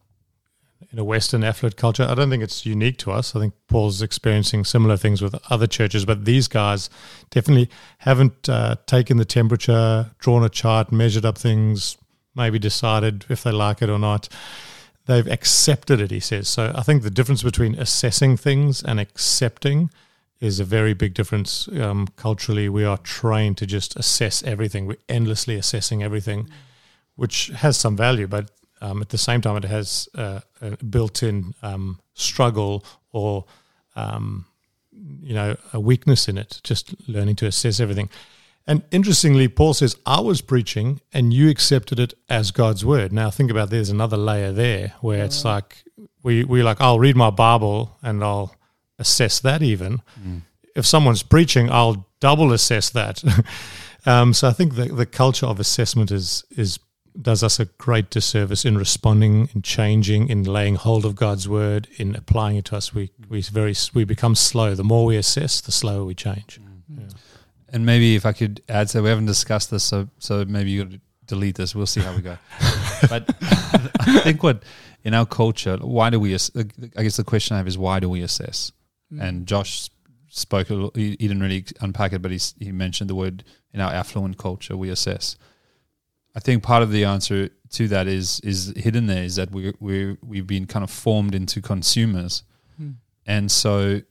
in 0.92 1.00
a 1.00 1.04
Western 1.04 1.44
affluent 1.44 1.78
culture. 1.78 2.04
I 2.04 2.16
don't 2.16 2.30
think 2.30 2.44
it's 2.44 2.66
unique 2.66 2.98
to 3.00 3.12
us. 3.12 3.36
I 3.36 3.40
think 3.40 3.54
Paul's 3.68 4.02
experiencing 4.02 4.66
similar 4.66 4.98
things 4.98 5.22
with 5.22 5.36
other 5.50 5.68
churches, 5.68 6.06
but 6.06 6.26
these 6.26 6.48
guys 6.48 6.90
definitely 7.30 7.70
haven't 8.00 8.50
uh, 8.50 8.76
taken 8.86 9.18
the 9.18 9.26
temperature, 9.26 10.12
drawn 10.20 10.44
a 10.44 10.50
chart, 10.50 10.92
measured 10.92 11.26
up 11.26 11.38
things, 11.38 11.98
maybe 12.36 12.60
decided 12.60 13.26
if 13.30 13.44
they 13.44 13.52
like 13.52 13.82
it 13.82 13.90
or 13.90 14.00
not. 14.00 14.28
They've 15.06 15.28
accepted 15.28 16.02
it, 16.02 16.12
he 16.12 16.20
says. 16.20 16.50
So 16.50 16.72
I 16.76 16.82
think 16.82 17.04
the 17.04 17.12
difference 17.12 17.44
between 17.44 17.76
assessing 17.76 18.38
things 18.38 18.84
and 18.84 19.00
accepting 19.00 19.92
is 20.40 20.60
a 20.60 20.66
very 20.66 20.94
big 20.94 21.14
difference. 21.14 21.68
Um, 21.80 22.08
culturally, 22.16 22.70
we 22.70 22.84
are 22.84 22.98
trained 22.98 23.58
to 23.58 23.66
just 23.66 23.96
assess 23.96 24.44
everything. 24.44 24.86
We're 24.86 24.98
endlessly 25.08 25.56
assessing 25.56 26.04
everything, 26.04 26.50
which 27.16 27.48
has 27.48 27.78
some 27.78 27.96
value, 27.96 28.28
but 28.28 28.52
um, 28.82 29.02
at 29.02 29.10
the 29.10 29.18
same 29.18 29.42
time, 29.42 29.58
it 29.58 29.64
has 29.66 30.10
uh, 30.16 30.42
a 30.62 30.84
built-in 30.84 31.54
um, 31.62 32.00
struggle 32.14 32.84
or 33.12 33.46
um, 33.96 34.46
you 35.22 35.34
know 35.34 35.56
a 35.74 35.80
weakness 35.80 36.28
in 36.28 36.38
it. 36.38 36.60
Just 36.64 36.94
learning 37.08 37.36
to 37.38 37.46
assess 37.46 37.80
everything. 37.80 38.10
And 38.68 38.84
interestingly, 38.92 39.48
Paul 39.48 39.74
says, 39.74 39.96
"I 40.06 40.22
was 40.22 40.42
preaching, 40.42 41.02
and 41.14 41.34
you 41.34 41.50
accepted 41.50 42.00
it 42.00 42.14
as 42.30 42.52
God's 42.52 42.84
word." 42.84 43.14
Now, 43.14 43.30
think 43.30 43.52
about 43.52 43.70
there's 43.70 43.90
another 43.90 44.18
layer 44.18 44.52
there 44.52 44.94
where 45.02 45.24
it's 45.24 45.46
like 45.46 45.84
we 46.24 46.44
we 46.44 46.64
like 46.64 46.82
I'll 46.82 47.00
read 47.00 47.16
my 47.16 47.30
Bible 47.30 47.98
and 48.02 48.24
I'll 48.24 48.56
assess 48.98 49.40
that 49.42 49.62
even. 49.62 50.02
If 50.76 50.86
someone's 50.86 51.24
preaching, 51.24 51.70
I'll 51.70 52.08
double 52.20 52.52
assess 52.52 52.90
that. 52.90 53.24
um, 54.06 54.34
so 54.34 54.48
I 54.50 54.52
think 54.52 54.76
the 54.76 54.86
the 54.86 55.06
culture 55.06 55.46
of 55.46 55.60
assessment 55.60 56.12
is 56.12 56.44
is 56.58 56.80
does 57.22 57.44
us 57.44 57.60
a 57.60 57.66
great 57.66 58.10
disservice 58.10 58.66
in 58.66 58.78
responding, 58.78 59.50
in 59.54 59.62
changing, 59.62 60.28
in 60.28 60.44
laying 60.44 60.76
hold 60.76 61.06
of 61.06 61.16
God's 61.16 61.48
word, 61.48 61.88
in 61.98 62.16
applying 62.16 62.58
it 62.58 62.66
to 62.66 62.78
us. 62.78 62.94
We 62.94 63.12
we 63.30 63.42
very 63.42 63.76
we 63.94 64.04
become 64.04 64.36
slow. 64.36 64.76
The 64.76 64.84
more 64.84 65.06
we 65.06 65.18
assess, 65.18 65.62
the 65.62 65.72
slower 65.72 66.04
we 66.04 66.16
change. 66.16 66.60
And 67.74 67.86
maybe 67.86 68.16
if 68.16 68.26
I 68.26 68.32
could 68.34 68.62
add, 68.70 68.90
so 68.90 69.02
we 69.04 69.10
haven't 69.10 69.26
discussed 69.26 69.72
this, 69.72 69.84
so 69.84 70.08
so 70.20 70.46
maybe 70.46 70.70
you 70.72 70.86
could 70.86 71.02
delete 71.26 71.56
this. 71.56 71.74
We'll 71.76 71.88
see 71.88 72.02
how 72.02 72.16
we 72.16 72.22
go. 72.22 72.38
but 73.10 73.28
I 73.42 74.20
think 74.24 74.44
what 74.44 74.64
in 75.04 75.14
our 75.14 75.26
culture, 75.26 75.78
why 75.78 76.10
do 76.10 76.20
we? 76.20 76.34
ass- 76.36 76.52
I 76.96 77.04
guess 77.04 77.18
the 77.18 77.24
question 77.24 77.56
I 77.56 77.58
have 77.58 77.68
is 77.68 77.78
why 77.78 78.00
do 78.00 78.10
we 78.10 78.22
assess? 78.22 78.72
And 79.20 79.48
Josh 79.48 79.90
spoke. 80.30 80.70
A 80.70 80.74
little, 80.74 80.92
he, 80.94 81.12
he 81.12 81.28
didn't 81.28 81.42
really 81.42 81.64
unpack 81.82 82.14
it, 82.14 82.22
but 82.22 82.32
he 82.32 82.40
he 82.60 82.72
mentioned 82.72 83.10
the 83.10 83.16
word 83.16 83.44
in 83.74 83.82
our 83.82 83.92
affluent 83.92 84.38
culture 84.38 84.76
we 84.78 84.90
assess. 84.90 85.36
I 86.36 86.40
think 86.42 86.64
part 86.64 86.84
of 86.84 86.92
the 86.92 87.06
answer 87.06 87.50
to 87.72 87.88
that 87.88 88.08
is 88.08 88.40
is 88.42 88.74
hidden 88.76 89.08
there 89.08 89.24
is 89.24 89.36
that 89.38 89.52
we 89.52 89.74
we 89.80 90.18
we've 90.22 90.48
been 90.48 90.66
kind 90.68 90.84
of 90.84 90.92
formed 90.92 91.34
into 91.34 91.62
consumers, 91.62 92.44
Hmm. 92.78 92.92
and 93.26 93.50
so 93.52 94.02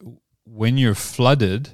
when 0.45 0.79
you're 0.79 0.95
flooded, 0.95 1.71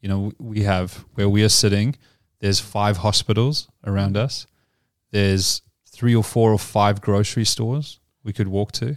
you 0.00 0.08
know 0.08 0.32
we 0.38 0.62
have 0.62 1.04
where 1.14 1.28
we 1.28 1.42
are 1.44 1.48
sitting. 1.50 1.96
There's 2.40 2.60
five 2.60 2.98
hospitals 2.98 3.68
around 3.84 4.16
us. 4.16 4.46
There's 5.10 5.62
three 5.86 6.14
or 6.14 6.24
four 6.24 6.52
or 6.52 6.58
five 6.58 7.00
grocery 7.00 7.44
stores 7.44 8.00
we 8.24 8.32
could 8.32 8.48
walk 8.48 8.72
to. 8.72 8.96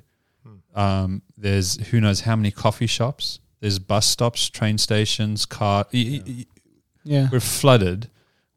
Um, 0.75 1.21
there's 1.37 1.75
who 1.87 2.01
knows 2.01 2.21
how 2.21 2.35
many 2.35 2.49
coffee 2.51 2.87
shops. 2.87 3.39
There's 3.59 3.79
bus 3.79 4.05
stops, 4.07 4.49
train 4.49 4.77
stations, 4.77 5.45
car. 5.45 5.85
y- 5.93 6.05
y- 6.13 6.23
y- 6.25 6.45
Yeah. 7.03 7.29
We're 7.31 7.39
flooded 7.41 8.09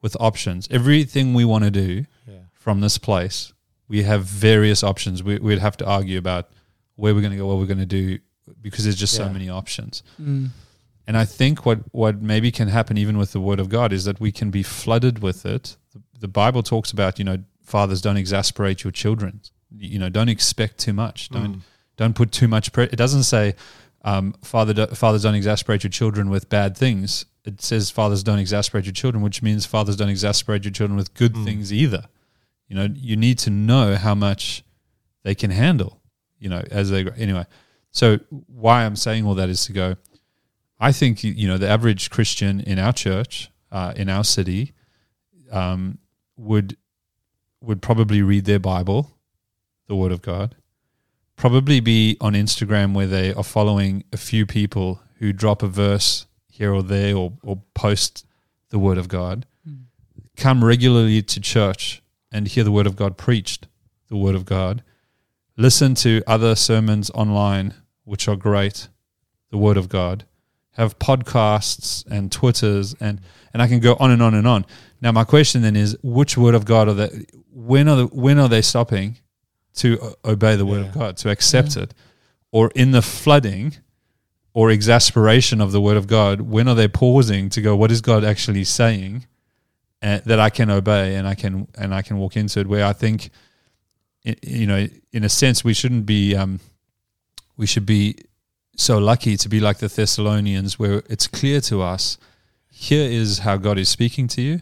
with 0.02 0.16
options. 0.20 0.66
Everything 0.70 1.34
we 1.34 1.44
want 1.44 1.64
to 1.64 1.70
do 1.70 2.06
Yeah. 2.26 2.34
from 2.54 2.80
this 2.80 2.96
place, 2.96 3.52
we 3.88 4.02
have 4.04 4.24
various 4.24 4.82
options. 4.84 5.22
We, 5.22 5.38
we'd 5.38 5.58
have 5.58 5.76
to 5.78 5.86
argue 5.86 6.16
about 6.18 6.48
where 6.94 7.12
we're 7.14 7.20
going 7.20 7.32
to 7.32 7.36
go, 7.38 7.46
what 7.46 7.58
we're 7.58 7.66
going 7.66 7.78
to 7.78 7.86
do, 7.86 8.18
because 8.62 8.84
there's 8.84 8.96
just 8.96 9.14
so 9.14 9.28
many 9.28 9.48
options. 9.50 10.02
Mm. 10.20 10.50
And 11.06 11.16
I 11.16 11.24
think 11.24 11.64
what, 11.64 11.80
what 11.92 12.20
maybe 12.20 12.50
can 12.50 12.68
happen 12.68 12.98
even 12.98 13.16
with 13.16 13.32
the 13.32 13.40
Word 13.40 13.60
of 13.60 13.68
God 13.68 13.92
is 13.92 14.04
that 14.04 14.18
we 14.20 14.32
can 14.32 14.50
be 14.50 14.62
flooded 14.62 15.20
with 15.20 15.46
it. 15.46 15.76
The, 16.18 16.28
Bible 16.28 16.62
talks 16.62 16.90
about, 16.90 17.18
you 17.18 17.24
know, 17.24 17.38
fathers 17.62 18.00
don't 18.02 18.16
exasperate 18.16 18.82
your 18.82 18.90
children. 18.90 19.40
You 19.78 19.98
know, 19.98 20.08
don't 20.08 20.28
expect 20.28 20.78
too 20.78 20.92
much. 20.92 21.28
Don't 21.28 21.56
Mm. 21.56 21.60
don't 21.96 22.14
put 22.14 22.30
too 22.32 22.48
much. 22.48 22.72
Pre- 22.72 22.84
it 22.84 22.96
doesn't 22.96 23.22
say 23.24 23.54
um, 24.04 24.34
father 24.42 24.72
do- 24.74 24.86
fathers 24.94 25.22
don't 25.22 25.34
exasperate 25.34 25.82
your 25.82 25.90
children 25.90 26.28
with 26.30 26.48
bad 26.48 26.76
things. 26.76 27.24
It 27.44 27.60
says 27.62 27.90
fathers 27.90 28.22
don't 28.22 28.38
exasperate 28.38 28.84
your 28.84 28.92
children, 28.92 29.22
which 29.22 29.42
means 29.42 29.64
fathers 29.66 29.96
don't 29.96 30.08
exasperate 30.08 30.64
your 30.64 30.72
children 30.72 30.96
with 30.96 31.14
good 31.14 31.34
Mm. 31.34 31.44
things 31.44 31.72
either. 31.72 32.06
You 32.68 32.76
know, 32.76 32.88
you 32.94 33.16
need 33.16 33.38
to 33.40 33.50
know 33.50 33.96
how 33.96 34.14
much 34.14 34.64
they 35.22 35.34
can 35.34 35.50
handle. 35.50 36.00
You 36.38 36.48
know, 36.50 36.62
as 36.70 36.90
they 36.90 37.02
grow. 37.04 37.14
Anyway, 37.16 37.46
so 37.90 38.18
why 38.46 38.84
I'm 38.84 38.96
saying 38.96 39.24
all 39.24 39.34
that 39.36 39.48
is 39.48 39.64
to 39.66 39.72
go. 39.72 39.96
I 40.78 40.92
think 40.92 41.24
you 41.24 41.48
know 41.48 41.58
the 41.58 41.68
average 41.68 42.10
Christian 42.10 42.60
in 42.60 42.78
our 42.78 42.92
church, 42.92 43.50
uh, 43.72 43.92
in 43.96 44.08
our 44.08 44.24
city, 44.24 44.72
um, 45.50 45.98
would 46.36 46.76
would 47.60 47.80
probably 47.82 48.22
read 48.22 48.44
their 48.44 48.58
Bible, 48.58 49.16
the 49.88 49.96
Word 49.96 50.12
of 50.12 50.22
God, 50.22 50.56
probably 51.36 51.80
be 51.80 52.16
on 52.20 52.34
Instagram 52.34 52.94
where 52.94 53.06
they 53.06 53.32
are 53.32 53.42
following 53.44 54.04
a 54.12 54.16
few 54.16 54.46
people 54.46 55.00
who 55.18 55.32
drop 55.32 55.62
a 55.62 55.68
verse 55.68 56.26
here 56.48 56.72
or 56.72 56.82
there 56.82 57.16
or, 57.16 57.32
or 57.42 57.62
post 57.74 58.26
the 58.70 58.78
Word 58.78 58.98
of 58.98 59.08
God, 59.08 59.46
come 60.36 60.64
regularly 60.64 61.22
to 61.22 61.40
church 61.40 62.02
and 62.30 62.48
hear 62.48 62.64
the 62.64 62.72
Word 62.72 62.86
of 62.86 62.96
God 62.96 63.16
preached, 63.16 63.66
the 64.08 64.16
Word 64.16 64.34
of 64.34 64.44
God, 64.44 64.82
listen 65.56 65.94
to 65.96 66.22
other 66.26 66.54
sermons 66.54 67.10
online, 67.10 67.74
which 68.04 68.28
are 68.28 68.36
great, 68.36 68.88
the 69.50 69.58
Word 69.58 69.76
of 69.76 69.88
God, 69.88 70.24
have 70.76 70.98
podcasts 70.98 72.04
and 72.06 72.30
Twitters 72.30 72.94
and 73.00 73.20
and 73.52 73.62
I 73.62 73.68
can 73.68 73.80
go 73.80 73.96
on 73.98 74.10
and 74.10 74.22
on 74.22 74.34
and 74.34 74.46
on. 74.46 74.66
Now 75.00 75.12
my 75.12 75.24
question 75.24 75.62
then 75.62 75.76
is 75.76 75.96
which 76.02 76.36
word 76.36 76.54
of 76.54 76.64
God 76.64 76.88
are 76.88 76.94
they 76.94 77.26
when 77.52 77.88
are 77.88 77.96
the, 77.96 78.06
when 78.06 78.38
are 78.38 78.48
they 78.48 78.62
stopping 78.62 79.16
to 79.76 80.14
obey 80.24 80.56
the 80.56 80.66
word 80.66 80.86
of 80.86 80.92
God, 80.92 81.16
to 81.18 81.30
accept 81.30 81.76
it? 81.76 81.94
Or 82.52 82.70
in 82.74 82.90
the 82.90 83.02
flooding 83.02 83.76
or 84.52 84.70
exasperation 84.70 85.60
of 85.60 85.72
the 85.72 85.80
word 85.80 85.96
of 85.96 86.06
God, 86.06 86.42
when 86.42 86.68
are 86.68 86.74
they 86.74 86.88
pausing 86.88 87.48
to 87.50 87.60
go 87.60 87.76
what 87.76 87.90
is 87.90 88.00
God 88.00 88.24
actually 88.24 88.64
saying 88.64 89.26
uh, 90.02 90.20
that 90.26 90.38
I 90.38 90.50
can 90.50 90.70
obey 90.70 91.16
and 91.16 91.26
I 91.26 91.34
can 91.34 91.68
and 91.76 91.94
I 91.94 92.02
can 92.02 92.18
walk 92.18 92.36
into 92.36 92.60
it 92.60 92.66
where 92.66 92.84
I 92.84 92.92
think 92.92 93.30
you 94.42 94.66
know 94.66 94.86
in 95.12 95.24
a 95.24 95.28
sense 95.28 95.64
we 95.64 95.74
shouldn't 95.74 96.04
be 96.04 96.34
um, 96.34 96.60
we 97.56 97.66
should 97.66 97.86
be 97.86 98.16
so 98.76 98.98
lucky 98.98 99.36
to 99.36 99.48
be 99.48 99.58
like 99.60 99.78
the 99.78 99.88
Thessalonians, 99.88 100.78
where 100.78 101.02
it's 101.08 101.26
clear 101.26 101.60
to 101.62 101.82
us 101.82 102.18
here 102.70 103.08
is 103.08 103.38
how 103.40 103.56
God 103.56 103.78
is 103.78 103.88
speaking 103.88 104.28
to 104.28 104.42
you 104.42 104.60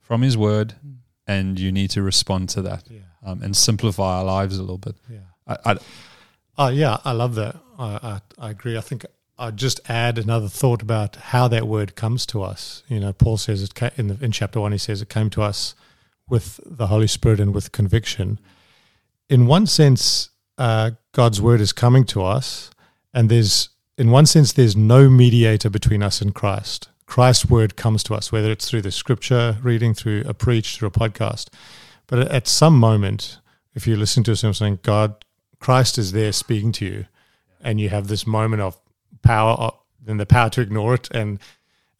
from 0.00 0.22
His 0.22 0.36
Word, 0.36 0.74
and 1.26 1.58
you 1.58 1.70
need 1.72 1.90
to 1.90 2.02
respond 2.02 2.48
to 2.50 2.62
that 2.62 2.84
Yeah. 2.88 3.00
um, 3.24 3.42
and 3.42 3.54
simplify 3.56 4.18
our 4.18 4.24
lives 4.24 4.56
a 4.58 4.60
little 4.62 4.78
bit. 4.78 4.96
Yeah. 5.10 5.18
I, 5.46 5.72
I, 5.72 5.78
Oh, 6.60 6.68
yeah, 6.68 6.98
I 7.04 7.12
love 7.12 7.34
that. 7.36 7.56
I, 7.78 8.20
I, 8.38 8.46
I 8.46 8.50
agree. 8.50 8.76
I 8.76 8.80
think 8.80 9.06
I'd 9.38 9.56
just 9.56 9.80
add 9.88 10.18
another 10.18 10.48
thought 10.48 10.82
about 10.82 11.14
how 11.16 11.46
that 11.48 11.68
word 11.68 11.94
comes 11.94 12.26
to 12.26 12.42
us. 12.42 12.82
You 12.88 12.98
know, 12.98 13.12
Paul 13.12 13.36
says 13.36 13.62
it 13.62 13.74
ca- 13.76 13.90
in, 13.96 14.08
the, 14.08 14.24
in 14.24 14.32
chapter 14.32 14.58
one, 14.60 14.72
he 14.72 14.78
says 14.78 15.00
it 15.00 15.08
came 15.08 15.30
to 15.30 15.42
us 15.42 15.76
with 16.28 16.58
the 16.66 16.88
Holy 16.88 17.06
Spirit 17.06 17.38
and 17.38 17.54
with 17.54 17.70
conviction. 17.70 18.40
In 19.28 19.46
one 19.46 19.66
sense, 19.66 20.30
uh, 20.58 20.92
God's 21.12 21.40
word 21.40 21.60
is 21.60 21.72
coming 21.72 22.04
to 22.06 22.24
us, 22.24 22.70
and 23.12 23.28
there's, 23.28 23.70
in 23.96 24.10
one 24.10 24.26
sense, 24.26 24.52
there's 24.52 24.76
no 24.76 25.08
mediator 25.08 25.70
between 25.70 26.02
us 26.02 26.20
and 26.20 26.34
Christ. 26.34 26.88
Christ's 27.06 27.46
word 27.46 27.76
comes 27.76 28.02
to 28.04 28.14
us, 28.14 28.30
whether 28.30 28.50
it's 28.50 28.68
through 28.68 28.82
the 28.82 28.90
scripture 28.90 29.56
reading, 29.62 29.94
through 29.94 30.24
a 30.26 30.34
preach, 30.34 30.76
through 30.76 30.88
a 30.88 30.92
podcast. 30.92 31.48
But 32.06 32.20
at 32.30 32.46
some 32.46 32.78
moment, 32.78 33.38
if 33.74 33.86
you 33.86 33.96
listen 33.96 34.24
to 34.24 34.36
something, 34.36 34.78
God, 34.82 35.24
Christ 35.58 35.98
is 35.98 36.12
there 36.12 36.32
speaking 36.32 36.72
to 36.72 36.84
you, 36.84 37.06
and 37.60 37.80
you 37.80 37.88
have 37.88 38.08
this 38.08 38.26
moment 38.26 38.62
of 38.62 38.78
power, 39.22 39.70
then 40.00 40.18
the 40.18 40.26
power 40.26 40.50
to 40.50 40.60
ignore 40.60 40.94
it 40.94 41.08
and 41.10 41.38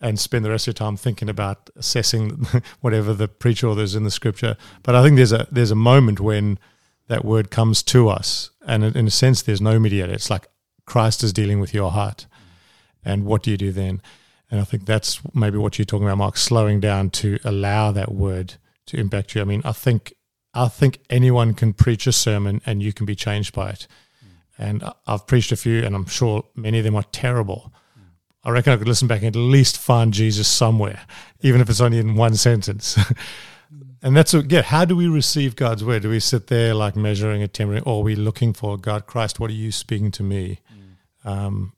and 0.00 0.18
spend 0.18 0.44
the 0.44 0.50
rest 0.50 0.68
of 0.68 0.72
your 0.72 0.74
time 0.74 0.96
thinking 0.96 1.28
about 1.28 1.70
assessing 1.74 2.46
whatever 2.80 3.12
the 3.12 3.26
preacher 3.26 3.66
or 3.66 3.74
there's 3.74 3.96
in 3.96 4.04
the 4.04 4.12
scripture. 4.12 4.56
But 4.84 4.94
I 4.94 5.02
think 5.02 5.16
there's 5.16 5.32
a 5.32 5.48
there's 5.50 5.72
a 5.72 5.76
moment 5.76 6.20
when 6.20 6.58
that 7.08 7.24
word 7.24 7.50
comes 7.50 7.82
to 7.84 8.08
us, 8.08 8.50
and 8.66 8.84
in 8.84 9.06
a 9.06 9.10
sense, 9.10 9.42
there's 9.42 9.60
no 9.60 9.78
mediator. 9.78 10.12
It's 10.12 10.30
like 10.30 10.46
Christ 10.88 11.22
is 11.22 11.32
dealing 11.32 11.60
with 11.60 11.72
your 11.72 11.90
heart, 11.90 12.26
and 13.04 13.24
what 13.24 13.42
do 13.42 13.50
you 13.50 13.56
do 13.56 13.72
then? 13.72 14.02
And 14.50 14.60
I 14.60 14.64
think 14.64 14.86
that's 14.86 15.20
maybe 15.34 15.58
what 15.58 15.78
you're 15.78 15.84
talking 15.84 16.06
about, 16.06 16.18
Mark, 16.18 16.36
slowing 16.36 16.80
down 16.80 17.10
to 17.10 17.38
allow 17.44 17.92
that 17.92 18.12
word 18.12 18.54
to 18.86 18.96
impact 18.96 19.34
you. 19.34 19.42
I 19.42 19.44
mean, 19.44 19.62
I 19.64 19.72
think 19.72 20.14
I 20.54 20.68
think 20.68 21.00
anyone 21.10 21.52
can 21.54 21.74
preach 21.74 22.06
a 22.06 22.12
sermon 22.12 22.62
and 22.64 22.82
you 22.82 22.92
can 22.92 23.04
be 23.06 23.14
changed 23.14 23.54
by 23.54 23.70
it. 23.70 23.86
Mm. 24.24 24.28
And 24.58 24.82
I- 24.82 24.94
I've 25.06 25.26
preached 25.26 25.52
a 25.52 25.56
few, 25.56 25.84
and 25.84 25.94
I'm 25.94 26.06
sure 26.06 26.44
many 26.56 26.78
of 26.78 26.84
them 26.84 26.96
are 26.96 27.04
terrible. 27.12 27.72
I 28.44 28.50
reckon 28.50 28.72
I 28.72 28.76
could 28.76 28.88
listen 28.88 29.08
back 29.08 29.22
and 29.22 29.36
at 29.36 29.38
least 29.38 29.76
find 29.78 30.12
Jesus 30.12 30.48
somewhere, 30.48 31.00
even 31.42 31.60
if 31.60 31.68
it's 31.68 31.80
only 31.80 31.98
in 31.98 32.14
one 32.14 32.34
sentence. 32.34 32.98
and 34.02 34.16
that's 34.16 34.32
what, 34.32 34.50
yeah. 34.50 34.62
How 34.62 34.84
do 34.84 34.96
we 34.96 35.08
receive 35.08 35.56
God's 35.56 35.84
word? 35.84 36.02
Do 36.02 36.10
we 36.10 36.20
sit 36.20 36.46
there 36.46 36.74
like 36.74 36.96
measuring 36.96 37.42
a 37.42 37.48
temperature, 37.48 37.84
or 37.84 38.00
are 38.00 38.04
we 38.04 38.14
looking 38.14 38.52
for 38.52 38.76
God, 38.76 39.06
Christ? 39.06 39.40
What 39.40 39.50
are 39.50 39.54
you 39.54 39.72
speaking 39.72 40.10
to 40.12 40.22
me? 40.22 40.60
Um, 41.24 41.72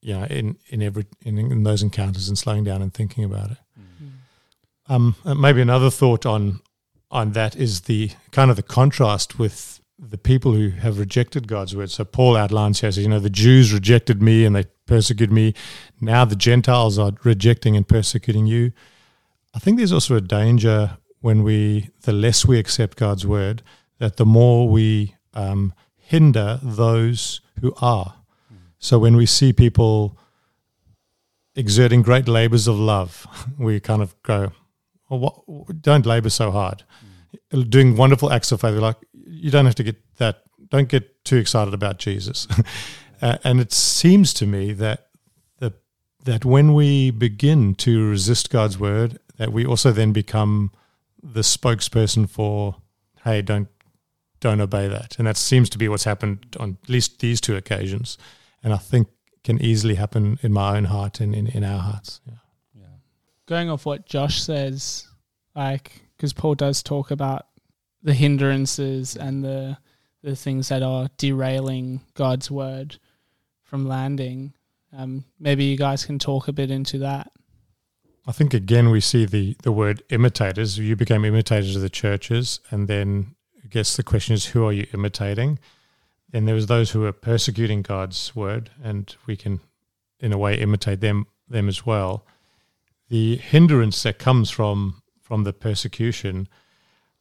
you 0.00 0.14
know, 0.14 0.24
in 0.24 0.56
in 0.68 0.82
every 0.82 1.06
in, 1.24 1.38
in 1.38 1.62
those 1.62 1.82
encounters 1.82 2.28
and 2.28 2.36
slowing 2.36 2.64
down 2.64 2.82
and 2.82 2.92
thinking 2.92 3.24
about 3.24 3.52
it. 3.52 3.58
Um, 4.88 5.14
uh, 5.24 5.34
maybe 5.34 5.62
another 5.62 5.90
thought 5.90 6.26
on 6.26 6.60
on 7.10 7.32
that 7.32 7.56
is 7.56 7.82
the 7.82 8.10
kind 8.32 8.50
of 8.50 8.56
the 8.56 8.62
contrast 8.62 9.38
with 9.38 9.80
the 9.98 10.18
people 10.18 10.52
who 10.52 10.70
have 10.70 10.98
rejected 10.98 11.46
God's 11.46 11.76
word. 11.76 11.90
So 11.90 12.04
Paul 12.04 12.36
outlines 12.36 12.80
here, 12.80 12.90
says, 12.90 13.02
you 13.02 13.08
know, 13.08 13.20
the 13.20 13.30
Jews 13.30 13.72
rejected 13.72 14.20
me 14.20 14.44
and 14.44 14.56
they 14.56 14.64
persecuted 14.86 15.32
me. 15.32 15.54
Now 16.00 16.24
the 16.24 16.34
Gentiles 16.34 16.98
are 16.98 17.12
rejecting 17.22 17.76
and 17.76 17.86
persecuting 17.86 18.46
you. 18.46 18.72
I 19.54 19.60
think 19.60 19.76
there's 19.76 19.92
also 19.92 20.16
a 20.16 20.20
danger 20.20 20.98
when 21.22 21.42
we, 21.42 21.88
the 22.02 22.12
less 22.12 22.44
we 22.44 22.58
accept 22.58 22.98
God's 22.98 23.26
word, 23.26 23.62
that 23.98 24.16
the 24.16 24.26
more 24.26 24.68
we 24.68 25.14
um, 25.32 25.72
hinder 25.96 26.60
those 26.62 27.40
who 27.60 27.72
are. 27.80 28.14
So 28.78 28.98
when 28.98 29.16
we 29.16 29.26
see 29.26 29.52
people 29.52 30.18
exerting 31.54 32.02
great 32.02 32.26
labors 32.26 32.66
of 32.66 32.78
love, 32.78 33.26
we 33.58 33.80
kind 33.80 34.02
of 34.02 34.20
go, 34.22 34.52
what, 35.08 35.42
don't 35.80 36.04
labor 36.04 36.30
so 36.30 36.50
hard. 36.50 36.82
Doing 37.50 37.96
wonderful 37.96 38.32
acts 38.32 38.50
of 38.50 38.60
faith, 38.60 38.74
like, 38.74 38.96
you 39.12 39.50
don't 39.50 39.66
have 39.66 39.76
to 39.76 39.84
get 39.84 39.96
that, 40.16 40.42
don't 40.68 40.88
get 40.88 41.24
too 41.24 41.36
excited 41.36 41.72
about 41.72 41.98
Jesus. 41.98 42.48
uh, 43.22 43.38
and 43.44 43.60
it 43.60 43.72
seems 43.72 44.34
to 44.34 44.46
me 44.46 44.72
that, 44.72 45.08
that, 45.60 45.74
that 46.24 46.44
when 46.44 46.74
we 46.74 47.10
begin 47.12 47.74
to 47.76 48.10
resist 48.10 48.50
God's 48.50 48.78
word, 48.78 49.18
that 49.36 49.52
we 49.52 49.64
also 49.64 49.92
then 49.92 50.12
become 50.12 50.72
the 51.22 51.40
spokesperson 51.40 52.28
for, 52.28 52.76
hey, 53.24 53.42
don't, 53.42 53.68
don't 54.40 54.60
obey 54.60 54.88
that. 54.88 55.16
And 55.18 55.26
that 55.26 55.36
seems 55.36 55.70
to 55.70 55.78
be 55.78 55.88
what's 55.88 56.04
happened 56.04 56.56
on 56.58 56.78
at 56.82 56.88
least 56.88 57.20
these 57.20 57.40
two 57.40 57.56
occasions. 57.56 58.18
And 58.62 58.72
I 58.72 58.76
think 58.76 59.08
can 59.44 59.60
easily 59.60 59.96
happen 59.96 60.38
in 60.42 60.52
my 60.52 60.76
own 60.76 60.84
heart 60.84 61.20
and 61.20 61.34
in, 61.34 61.46
in 61.48 61.64
our 61.64 61.80
hearts. 61.80 62.20
Yeah. 62.26 62.84
going 63.46 63.70
off 63.70 63.86
what 63.86 64.06
Josh 64.06 64.42
says, 64.42 65.06
like 65.54 66.02
because 66.16 66.32
Paul 66.32 66.54
does 66.54 66.82
talk 66.82 67.10
about 67.10 67.46
the 68.02 68.14
hindrances 68.14 69.16
and 69.16 69.44
the 69.44 69.76
the 70.22 70.36
things 70.36 70.68
that 70.68 70.82
are 70.82 71.08
derailing 71.16 72.00
God's 72.14 72.50
word 72.50 72.98
from 73.62 73.88
landing. 73.88 74.52
Um, 74.96 75.24
maybe 75.40 75.64
you 75.64 75.76
guys 75.76 76.04
can 76.04 76.18
talk 76.18 76.46
a 76.46 76.52
bit 76.52 76.70
into 76.70 76.98
that. 76.98 77.32
I 78.26 78.32
think 78.32 78.54
again 78.54 78.90
we 78.90 79.00
see 79.00 79.24
the 79.24 79.56
the 79.62 79.72
word 79.72 80.02
imitators. 80.10 80.78
You 80.78 80.96
became 80.96 81.24
imitators 81.24 81.74
of 81.76 81.82
the 81.82 81.90
churches, 81.90 82.60
and 82.70 82.88
then 82.88 83.34
I 83.64 83.68
guess 83.68 83.96
the 83.96 84.02
question 84.02 84.34
is, 84.34 84.46
who 84.46 84.64
are 84.64 84.72
you 84.72 84.86
imitating? 84.94 85.58
And 86.32 86.48
there 86.48 86.54
was 86.54 86.66
those 86.66 86.92
who 86.92 87.00
were 87.00 87.12
persecuting 87.12 87.82
God's 87.82 88.34
word, 88.34 88.70
and 88.82 89.14
we 89.26 89.36
can, 89.36 89.60
in 90.20 90.32
a 90.32 90.38
way, 90.38 90.54
imitate 90.54 91.00
them 91.00 91.26
them 91.48 91.68
as 91.68 91.84
well. 91.84 92.24
The 93.08 93.36
hindrance 93.36 94.02
that 94.04 94.18
comes 94.18 94.50
from 94.50 95.02
from 95.20 95.44
the 95.44 95.52
persecution, 95.52 96.48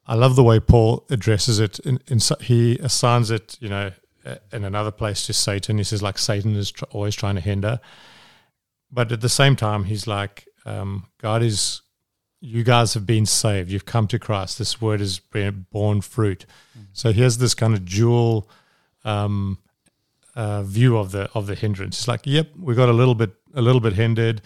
I 0.05 0.15
love 0.15 0.35
the 0.35 0.43
way 0.43 0.59
Paul 0.59 1.05
addresses 1.09 1.59
it. 1.59 1.79
In, 1.79 1.99
in, 2.07 2.19
he 2.41 2.77
assigns 2.77 3.31
it, 3.31 3.57
you 3.59 3.69
know, 3.69 3.91
in 4.53 4.63
another 4.63 4.91
place 4.91 5.25
to 5.25 5.33
Satan. 5.33 5.77
He 5.77 5.83
says 5.83 6.03
like 6.03 6.17
Satan 6.17 6.55
is 6.55 6.71
tr- 6.71 6.85
always 6.91 7.15
trying 7.15 7.35
to 7.35 7.41
hinder, 7.41 7.79
but 8.91 9.11
at 9.11 9.21
the 9.21 9.29
same 9.29 9.55
time, 9.55 9.85
he's 9.85 10.05
like 10.07 10.47
um, 10.65 11.07
God 11.19 11.43
is. 11.43 11.81
You 12.43 12.63
guys 12.63 12.95
have 12.95 13.05
been 13.05 13.27
saved. 13.27 13.69
You've 13.69 13.85
come 13.85 14.07
to 14.07 14.17
Christ. 14.17 14.57
This 14.57 14.81
word 14.81 14.99
has 14.99 15.19
been 15.19 15.67
borne 15.69 16.01
fruit. 16.01 16.47
Mm-hmm. 16.75 16.87
So 16.91 17.11
here's 17.11 17.37
this 17.37 17.53
kind 17.53 17.75
of 17.75 17.85
dual 17.85 18.49
um, 19.05 19.59
uh, 20.35 20.63
view 20.63 20.97
of 20.97 21.11
the 21.11 21.29
of 21.33 21.47
the 21.47 21.55
hindrance. 21.55 21.99
It's 21.99 22.07
like, 22.07 22.21
yep, 22.23 22.49
we 22.57 22.73
got 22.73 22.89
a 22.89 22.93
little 22.93 23.15
bit 23.15 23.31
a 23.53 23.61
little 23.61 23.81
bit 23.81 23.93
hindered. 23.93 24.41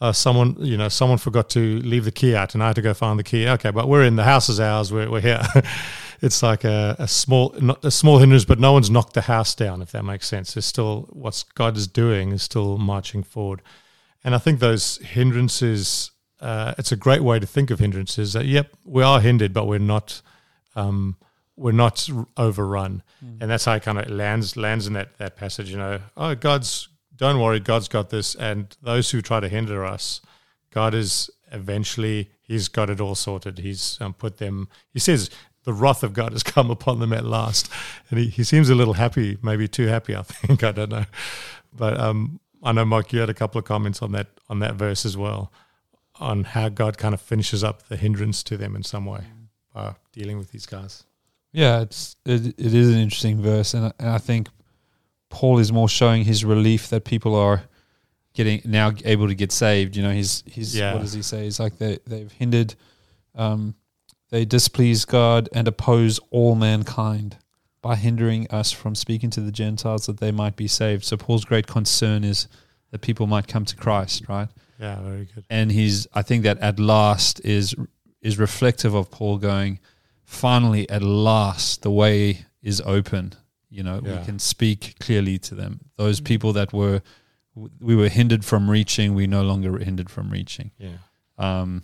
Uh, 0.00 0.12
someone, 0.12 0.56
you 0.58 0.76
know, 0.76 0.88
someone 0.88 1.18
forgot 1.18 1.48
to 1.50 1.78
leave 1.80 2.04
the 2.04 2.12
key 2.12 2.34
out, 2.34 2.54
and 2.54 2.62
I 2.62 2.68
had 2.68 2.76
to 2.76 2.82
go 2.82 2.94
find 2.94 3.18
the 3.18 3.24
key. 3.24 3.48
Okay, 3.48 3.70
but 3.70 3.88
we're 3.88 4.04
in 4.04 4.16
the 4.16 4.24
house 4.24 4.48
is 4.48 4.60
ours. 4.60 4.92
We're 4.92 5.10
we're 5.10 5.20
here. 5.20 5.42
it's 6.20 6.42
like 6.42 6.64
a, 6.64 6.96
a 6.98 7.08
small 7.08 7.54
a 7.82 7.90
small 7.90 8.18
hindrance, 8.18 8.44
but 8.44 8.58
no 8.58 8.72
one's 8.72 8.90
knocked 8.90 9.14
the 9.14 9.22
house 9.22 9.54
down. 9.54 9.82
If 9.82 9.92
that 9.92 10.04
makes 10.04 10.26
sense, 10.26 10.56
it's 10.56 10.66
still 10.66 11.08
what 11.12 11.44
God 11.54 11.76
is 11.76 11.86
doing 11.86 12.32
is 12.32 12.42
still 12.42 12.78
marching 12.78 13.22
forward. 13.22 13.62
And 14.24 14.34
I 14.34 14.38
think 14.38 14.58
those 14.58 14.96
hindrances, 14.98 16.10
uh, 16.40 16.74
it's 16.78 16.92
a 16.92 16.96
great 16.96 17.22
way 17.22 17.38
to 17.38 17.46
think 17.46 17.70
of 17.70 17.78
hindrances. 17.78 18.32
That 18.32 18.46
yep, 18.46 18.74
we 18.84 19.02
are 19.02 19.20
hindered, 19.20 19.52
but 19.52 19.66
we're 19.66 19.78
not, 19.78 20.22
um, 20.74 21.16
we're 21.56 21.72
not 21.72 22.08
overrun, 22.36 23.02
mm. 23.24 23.36
and 23.40 23.50
that's 23.50 23.66
how 23.66 23.74
it 23.74 23.82
kind 23.82 23.98
of 23.98 24.08
lands 24.08 24.56
lands 24.56 24.86
in 24.86 24.94
that 24.94 25.18
that 25.18 25.36
passage. 25.36 25.70
You 25.70 25.76
know, 25.76 26.00
oh, 26.16 26.34
God's 26.34 26.88
don't 27.16 27.38
worry, 27.38 27.60
God's 27.60 27.88
got 27.88 28.10
this, 28.10 28.34
and 28.34 28.74
those 28.82 29.10
who 29.10 29.20
try 29.22 29.40
to 29.40 29.48
hinder 29.48 29.84
us, 29.84 30.20
God 30.70 30.94
is 30.94 31.30
eventually 31.52 32.30
He's 32.42 32.68
got 32.68 32.90
it 32.90 33.00
all 33.00 33.14
sorted. 33.14 33.58
He's 33.58 33.98
um, 34.00 34.14
put 34.14 34.38
them. 34.38 34.68
He 34.92 34.98
says 34.98 35.30
the 35.64 35.72
wrath 35.72 36.02
of 36.02 36.12
God 36.12 36.32
has 36.32 36.42
come 36.54 36.70
upon 36.70 36.98
them 37.00 37.12
at 37.12 37.24
last, 37.24 37.70
and 38.10 38.18
he, 38.18 38.26
he 38.26 38.44
seems 38.44 38.68
a 38.68 38.74
little 38.74 38.94
happy, 38.94 39.38
maybe 39.42 39.68
too 39.68 39.86
happy. 39.86 40.14
I 40.16 40.22
think 40.22 40.64
I 40.64 40.72
don't 40.72 40.90
know, 40.90 41.04
but 41.72 41.98
um, 41.98 42.40
I 42.64 42.72
know, 42.72 42.84
Mike, 42.84 43.12
you 43.12 43.20
had 43.20 43.30
a 43.30 43.34
couple 43.34 43.58
of 43.58 43.66
comments 43.66 44.00
on 44.00 44.12
that 44.12 44.28
on 44.48 44.58
that 44.60 44.74
verse 44.74 45.04
as 45.04 45.16
well, 45.16 45.52
on 46.16 46.44
how 46.44 46.70
God 46.70 46.96
kind 46.96 47.14
of 47.14 47.20
finishes 47.20 47.62
up 47.62 47.88
the 47.88 47.96
hindrance 47.96 48.42
to 48.44 48.56
them 48.56 48.74
in 48.74 48.82
some 48.82 49.04
way 49.04 49.24
by 49.72 49.94
dealing 50.12 50.38
with 50.38 50.50
these 50.50 50.66
guys. 50.66 51.04
Yeah, 51.52 51.82
it's 51.82 52.16
it, 52.24 52.46
it 52.46 52.74
is 52.74 52.88
an 52.88 52.96
interesting 52.96 53.40
verse, 53.40 53.74
and, 53.74 53.92
and 53.98 54.08
I 54.08 54.18
think 54.18 54.48
Paul 55.28 55.58
is 55.58 55.72
more 55.72 55.88
showing 55.88 56.24
his 56.24 56.44
relief 56.44 56.88
that 56.88 57.04
people 57.04 57.34
are 57.34 57.64
getting 58.32 58.62
now 58.64 58.92
able 59.04 59.28
to 59.28 59.34
get 59.34 59.52
saved. 59.52 59.94
You 59.94 60.02
know, 60.02 60.10
he's 60.10 60.42
he's 60.46 60.74
yeah. 60.74 60.94
what 60.94 61.02
does 61.02 61.12
he 61.12 61.22
say? 61.22 61.44
He's 61.44 61.60
like 61.60 61.78
they 61.78 61.98
they've 62.06 62.32
hindered, 62.32 62.74
um, 63.34 63.74
they 64.30 64.46
displease 64.46 65.04
God 65.04 65.50
and 65.52 65.68
oppose 65.68 66.18
all 66.30 66.54
mankind 66.54 67.36
by 67.84 67.96
hindering 67.96 68.50
us 68.50 68.72
from 68.72 68.94
speaking 68.94 69.28
to 69.28 69.42
the 69.42 69.52
Gentiles 69.52 70.06
that 70.06 70.18
they 70.18 70.32
might 70.32 70.56
be 70.56 70.66
saved. 70.66 71.04
So 71.04 71.18
Paul's 71.18 71.44
great 71.44 71.66
concern 71.66 72.24
is 72.24 72.48
that 72.90 73.02
people 73.02 73.26
might 73.26 73.46
come 73.46 73.66
to 73.66 73.76
Christ, 73.76 74.24
right? 74.26 74.48
Yeah, 74.80 75.02
very 75.02 75.28
good. 75.34 75.44
And 75.50 75.70
he's 75.70 76.06
I 76.14 76.22
think 76.22 76.44
that 76.44 76.58
at 76.60 76.80
last 76.80 77.44
is 77.44 77.74
is 78.22 78.38
reflective 78.38 78.94
of 78.94 79.10
Paul 79.10 79.36
going, 79.36 79.80
finally 80.24 80.88
at 80.88 81.02
last 81.02 81.82
the 81.82 81.90
way 81.90 82.46
is 82.62 82.80
open. 82.86 83.34
You 83.68 83.82
know, 83.82 84.00
yeah. 84.02 84.18
we 84.18 84.24
can 84.24 84.38
speak 84.38 84.94
clearly 84.98 85.36
to 85.40 85.54
them. 85.54 85.80
Those 85.98 86.22
mm. 86.22 86.24
people 86.24 86.54
that 86.54 86.72
were 86.72 87.02
we 87.80 87.94
were 87.94 88.08
hindered 88.08 88.46
from 88.46 88.70
reaching, 88.70 89.14
we 89.14 89.26
no 89.26 89.42
longer 89.42 89.76
hindered 89.78 90.08
from 90.08 90.30
reaching. 90.30 90.70
Yeah. 90.78 90.96
Um, 91.36 91.82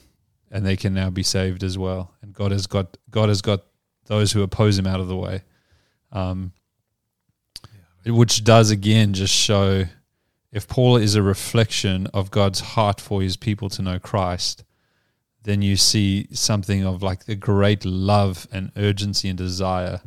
and 0.50 0.64
they 0.64 0.76
can 0.76 0.94
now 0.94 1.10
be 1.10 1.22
saved 1.22 1.62
as 1.62 1.76
well. 1.76 2.14
And 2.22 2.32
God 2.32 2.52
has 2.52 2.66
got 2.66 2.96
God 3.10 3.28
has 3.28 3.42
got 3.42 3.64
those 4.06 4.32
who 4.32 4.42
oppose 4.42 4.78
him 4.78 4.86
out 4.86 5.00
of 5.00 5.08
the 5.08 5.16
way 5.16 5.42
um, 6.12 6.52
which 8.04 8.44
does 8.44 8.70
again 8.70 9.12
just 9.12 9.34
show 9.34 9.84
if 10.52 10.66
Paul 10.66 10.96
is 10.96 11.14
a 11.14 11.22
reflection 11.22 12.08
of 12.08 12.30
God's 12.30 12.60
heart 12.60 13.00
for 13.00 13.22
his 13.22 13.36
people 13.36 13.68
to 13.70 13.82
know 13.82 13.98
Christ, 13.98 14.64
then 15.42 15.62
you 15.62 15.76
see 15.76 16.26
something 16.32 16.84
of 16.84 17.02
like 17.02 17.24
the 17.24 17.36
great 17.36 17.84
love 17.84 18.48
and 18.52 18.72
urgency 18.76 19.28
and 19.28 19.38
desire 19.38 20.00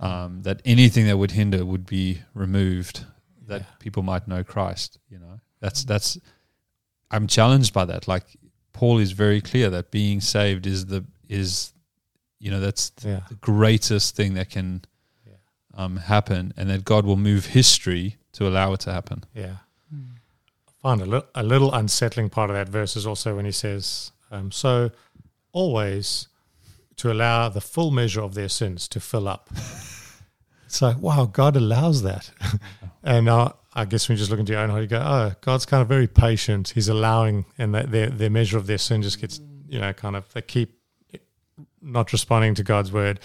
um, 0.00 0.42
that 0.42 0.62
anything 0.64 1.06
that 1.06 1.18
would 1.18 1.32
hinder 1.32 1.64
would 1.64 1.86
be 1.86 2.22
removed, 2.34 3.04
that 3.46 3.60
yeah. 3.62 3.66
people 3.78 4.02
might 4.02 4.26
know 4.26 4.42
Christ. 4.42 4.98
You 5.10 5.18
know, 5.18 5.40
that's 5.60 5.84
that's. 5.84 6.18
I'm 7.10 7.26
challenged 7.26 7.72
by 7.72 7.84
that. 7.86 8.06
Like 8.06 8.24
Paul 8.72 8.98
is 8.98 9.12
very 9.12 9.40
clear 9.40 9.70
that 9.70 9.90
being 9.90 10.20
saved 10.20 10.66
is 10.66 10.86
the 10.86 11.04
is, 11.28 11.72
you 12.38 12.50
know, 12.50 12.60
that's 12.60 12.92
yeah. 13.04 13.20
the 13.28 13.34
greatest 13.36 14.16
thing 14.16 14.34
that 14.34 14.50
can 14.50 14.82
um, 15.78 15.96
happen, 15.96 16.52
and 16.56 16.68
that 16.68 16.84
God 16.84 17.06
will 17.06 17.16
move 17.16 17.46
history 17.46 18.16
to 18.32 18.46
allow 18.46 18.74
it 18.74 18.80
to 18.80 18.92
happen. 18.92 19.24
Yeah. 19.32 19.56
Mm. 19.94 20.08
I 20.66 20.72
find 20.82 21.00
a, 21.00 21.06
li- 21.06 21.28
a 21.34 21.42
little 21.42 21.72
unsettling 21.72 22.28
part 22.28 22.50
of 22.50 22.56
that 22.56 22.68
verse 22.68 22.96
is 22.96 23.06
also 23.06 23.36
when 23.36 23.44
he 23.44 23.52
says, 23.52 24.10
um, 24.30 24.50
So 24.50 24.90
always 25.52 26.28
to 26.96 27.12
allow 27.12 27.48
the 27.48 27.60
full 27.60 27.92
measure 27.92 28.20
of 28.20 28.34
their 28.34 28.48
sins 28.48 28.88
to 28.88 29.00
fill 29.00 29.28
up. 29.28 29.48
it's 30.66 30.82
like, 30.82 30.98
wow, 30.98 31.26
God 31.26 31.56
allows 31.56 32.02
that. 32.02 32.30
and 33.04 33.28
uh, 33.28 33.52
I 33.72 33.84
guess 33.84 34.08
when 34.08 34.16
you 34.16 34.18
just 34.18 34.30
look 34.30 34.40
into 34.40 34.52
your 34.52 34.60
own 34.62 34.70
heart, 34.70 34.82
you 34.82 34.88
go, 34.88 34.98
oh, 34.98 35.32
God's 35.40 35.64
kind 35.64 35.80
of 35.80 35.86
very 35.86 36.08
patient. 36.08 36.70
He's 36.70 36.88
allowing, 36.88 37.44
and 37.56 37.72
that 37.74 37.92
their, 37.92 38.08
their 38.08 38.30
measure 38.30 38.58
of 38.58 38.66
their 38.66 38.78
sin 38.78 39.02
just 39.02 39.20
gets, 39.20 39.40
you 39.68 39.78
know, 39.78 39.92
kind 39.92 40.16
of, 40.16 40.30
they 40.32 40.42
keep 40.42 40.74
not 41.80 42.12
responding 42.12 42.56
to 42.56 42.64
God's 42.64 42.90
word. 42.92 43.20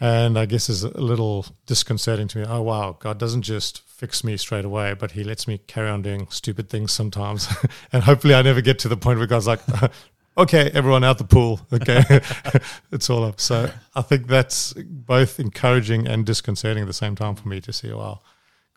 And 0.00 0.38
I 0.38 0.46
guess 0.46 0.68
is 0.68 0.82
a 0.82 1.00
little 1.00 1.46
disconcerting 1.66 2.26
to 2.28 2.38
me. 2.38 2.44
Oh, 2.48 2.62
wow, 2.62 2.96
God 2.98 3.18
doesn't 3.18 3.42
just 3.42 3.80
fix 3.88 4.24
me 4.24 4.36
straight 4.36 4.64
away, 4.64 4.94
but 4.94 5.12
He 5.12 5.22
lets 5.22 5.46
me 5.46 5.58
carry 5.58 5.88
on 5.88 6.02
doing 6.02 6.26
stupid 6.30 6.68
things 6.68 6.92
sometimes. 6.92 7.48
and 7.92 8.02
hopefully, 8.02 8.34
I 8.34 8.42
never 8.42 8.60
get 8.60 8.78
to 8.80 8.88
the 8.88 8.96
point 8.96 9.18
where 9.18 9.28
God's 9.28 9.46
like, 9.46 9.60
okay, 10.38 10.70
everyone 10.74 11.04
out 11.04 11.18
the 11.18 11.24
pool. 11.24 11.60
Okay, 11.72 12.02
it's 12.92 13.08
all 13.08 13.24
up. 13.24 13.40
So 13.40 13.70
I 13.94 14.02
think 14.02 14.26
that's 14.26 14.72
both 14.74 15.38
encouraging 15.38 16.08
and 16.08 16.26
disconcerting 16.26 16.82
at 16.82 16.86
the 16.86 16.92
same 16.92 17.14
time 17.14 17.36
for 17.36 17.48
me 17.48 17.60
to 17.60 17.72
see, 17.72 17.92
wow, 17.92 18.20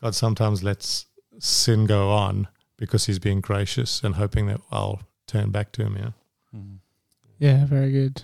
God 0.01 0.13
sometimes 0.13 0.63
lets 0.63 1.08
sin 1.39 1.86
go 1.86 2.12
on 2.12 2.47
because 2.77 3.06
He's 3.06 3.19
being 3.19 3.41
gracious 3.41 4.03
and 4.03 4.15
hoping 4.15 4.47
that 4.47 4.62
I'll 4.71 5.01
turn 5.25 5.49
back 5.49 5.71
to 5.73 5.84
Him. 5.84 5.97
Yeah. 5.97 6.12
Mm-hmm. 6.56 6.75
Yeah, 7.39 7.65
very 7.65 7.91
good. 7.91 8.21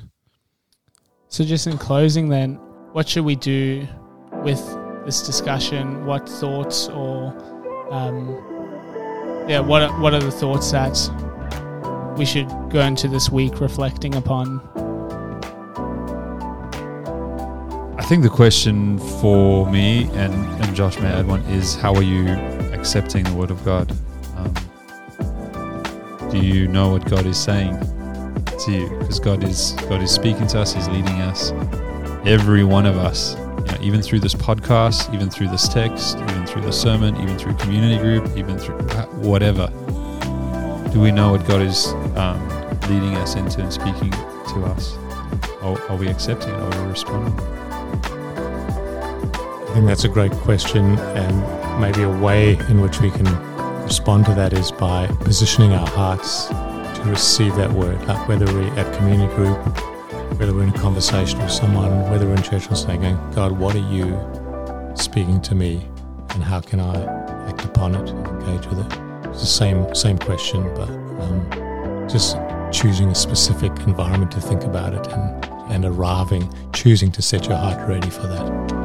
So, 1.27 1.43
just 1.43 1.65
in 1.67 1.77
closing, 1.77 2.29
then, 2.29 2.59
what 2.93 3.09
should 3.09 3.25
we 3.25 3.35
do 3.35 3.87
with 4.43 4.61
this 5.03 5.25
discussion? 5.25 6.05
What 6.05 6.29
thoughts 6.29 6.87
or 6.89 7.33
um, 7.91 8.27
yeah, 9.49 9.59
what 9.59 9.81
are, 9.81 9.99
what 9.99 10.13
are 10.13 10.21
the 10.21 10.31
thoughts 10.31 10.71
that 10.71 10.95
we 12.17 12.25
should 12.25 12.47
go 12.69 12.81
into 12.81 13.07
this 13.07 13.29
week 13.29 13.59
reflecting 13.59 14.13
upon? 14.15 14.61
I 17.97 18.05
think 18.05 18.21
the 18.21 18.29
question 18.29 18.99
for 19.19 19.69
me 19.69 20.03
and, 20.13 20.33
and 20.61 20.75
Josh 20.75 20.99
may 20.99 21.07
add 21.07 21.27
one 21.27 21.41
is 21.43 21.75
how 21.75 21.95
are 21.95 22.03
you 22.03 22.27
accepting 22.73 23.23
the 23.23 23.33
word 23.33 23.49
of 23.49 23.63
God? 23.65 23.91
Um, 24.37 24.53
do 26.29 26.37
you 26.37 26.67
know 26.67 26.89
what 26.89 27.09
God 27.09 27.25
is 27.25 27.39
saying 27.39 27.75
to 28.65 28.71
you? 28.71 28.89
Because 28.99 29.19
God 29.19 29.43
is 29.43 29.71
God 29.89 30.03
is 30.03 30.11
speaking 30.11 30.45
to 30.47 30.59
us, 30.59 30.73
He's 30.73 30.87
leading 30.89 31.21
us 31.21 31.51
every 32.25 32.63
one 32.63 32.85
of 32.85 32.97
us, 32.97 33.35
you 33.35 33.65
know, 33.65 33.77
even 33.81 34.01
through 34.01 34.19
this 34.19 34.33
podcast, 34.33 35.13
even 35.13 35.29
through 35.29 35.49
this 35.49 35.67
text, 35.67 36.17
even 36.17 36.45
through 36.45 36.61
the 36.61 36.71
sermon, 36.71 37.15
even 37.17 37.37
through 37.37 37.53
community 37.55 37.97
group, 37.97 38.37
even 38.37 38.57
through 38.57 38.77
whatever. 39.19 39.67
Do 40.91 41.01
we 41.01 41.11
know 41.11 41.31
what 41.31 41.45
God 41.45 41.61
is 41.61 41.87
um, 42.15 42.47
leading 42.89 43.15
us 43.15 43.35
into 43.35 43.61
and 43.61 43.73
speaking 43.73 44.11
to 44.11 44.65
us? 44.65 44.95
Are, 45.61 45.79
are 45.89 45.97
we 45.97 46.07
accepting? 46.07 46.51
Are 46.51 46.83
we 46.83 46.91
responding? 46.91 47.37
I 49.67 49.73
think 49.73 49.85
that's 49.87 50.03
a 50.03 50.09
great 50.09 50.31
question, 50.31 50.97
and 50.99 51.81
maybe 51.81 52.03
a 52.03 52.19
way 52.19 52.53
in 52.69 52.79
which 52.79 53.01
we 53.01 53.11
can 53.11 53.25
respond 53.83 54.25
to 54.27 54.33
that 54.35 54.53
is 54.53 54.71
by 54.71 55.07
positioning 55.21 55.73
our 55.73 55.87
hearts 55.87 56.45
to 56.47 57.03
receive 57.05 57.55
that 57.55 57.71
word, 57.71 58.01
like 58.07 58.27
whether 58.29 58.45
we're 58.45 58.71
at 58.79 58.95
community 58.95 59.33
group 59.35 59.92
whether 60.37 60.53
we're 60.53 60.63
in 60.63 60.69
a 60.69 60.79
conversation 60.79 61.39
with 61.39 61.51
someone, 61.51 62.09
whether 62.09 62.27
we're 62.27 62.35
in 62.35 62.43
church 62.43 62.69
or 62.69 62.75
saying, 62.75 63.01
God, 63.33 63.51
what 63.51 63.75
are 63.75 63.89
you 63.91 64.19
speaking 64.95 65.41
to 65.41 65.55
me 65.55 65.87
and 66.29 66.43
how 66.43 66.59
can 66.59 66.79
I 66.79 67.03
act 67.47 67.63
upon 67.65 67.95
it 67.95 68.09
and 68.09 68.27
engage 68.27 68.67
with 68.67 68.79
it? 68.79 68.99
It's 69.29 69.41
the 69.41 69.45
same, 69.45 69.93
same 69.95 70.17
question, 70.17 70.63
but 70.75 70.89
um, 70.89 72.07
just 72.09 72.37
choosing 72.71 73.09
a 73.09 73.15
specific 73.15 73.71
environment 73.87 74.31
to 74.31 74.41
think 74.41 74.63
about 74.63 74.93
it 74.93 75.05
and 75.13 75.43
and 75.69 75.85
arriving, 75.85 76.53
choosing 76.73 77.11
to 77.11 77.21
set 77.21 77.47
your 77.47 77.57
heart 77.57 77.87
ready 77.87 78.09
for 78.09 78.27
that. 78.27 78.82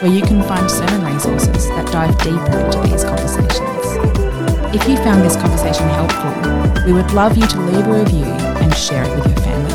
Where 0.00 0.12
you 0.12 0.22
can 0.22 0.40
find 0.44 0.70
sermon 0.70 1.12
resources 1.12 1.68
that 1.70 1.90
dive 1.90 2.16
deeper 2.18 2.58
into 2.60 2.78
these 2.86 3.02
conversations. 3.02 3.58
If 4.72 4.88
you 4.88 4.96
found 4.98 5.22
this 5.22 5.34
conversation 5.34 5.88
helpful, 5.88 6.86
we 6.86 6.92
would 6.92 7.10
love 7.12 7.36
you 7.36 7.46
to 7.48 7.60
leave 7.60 7.84
a 7.84 8.04
review 8.04 8.24
and 8.24 8.72
share 8.76 9.02
it 9.02 9.16
with 9.16 9.26
your 9.26 9.36
family 9.38 9.67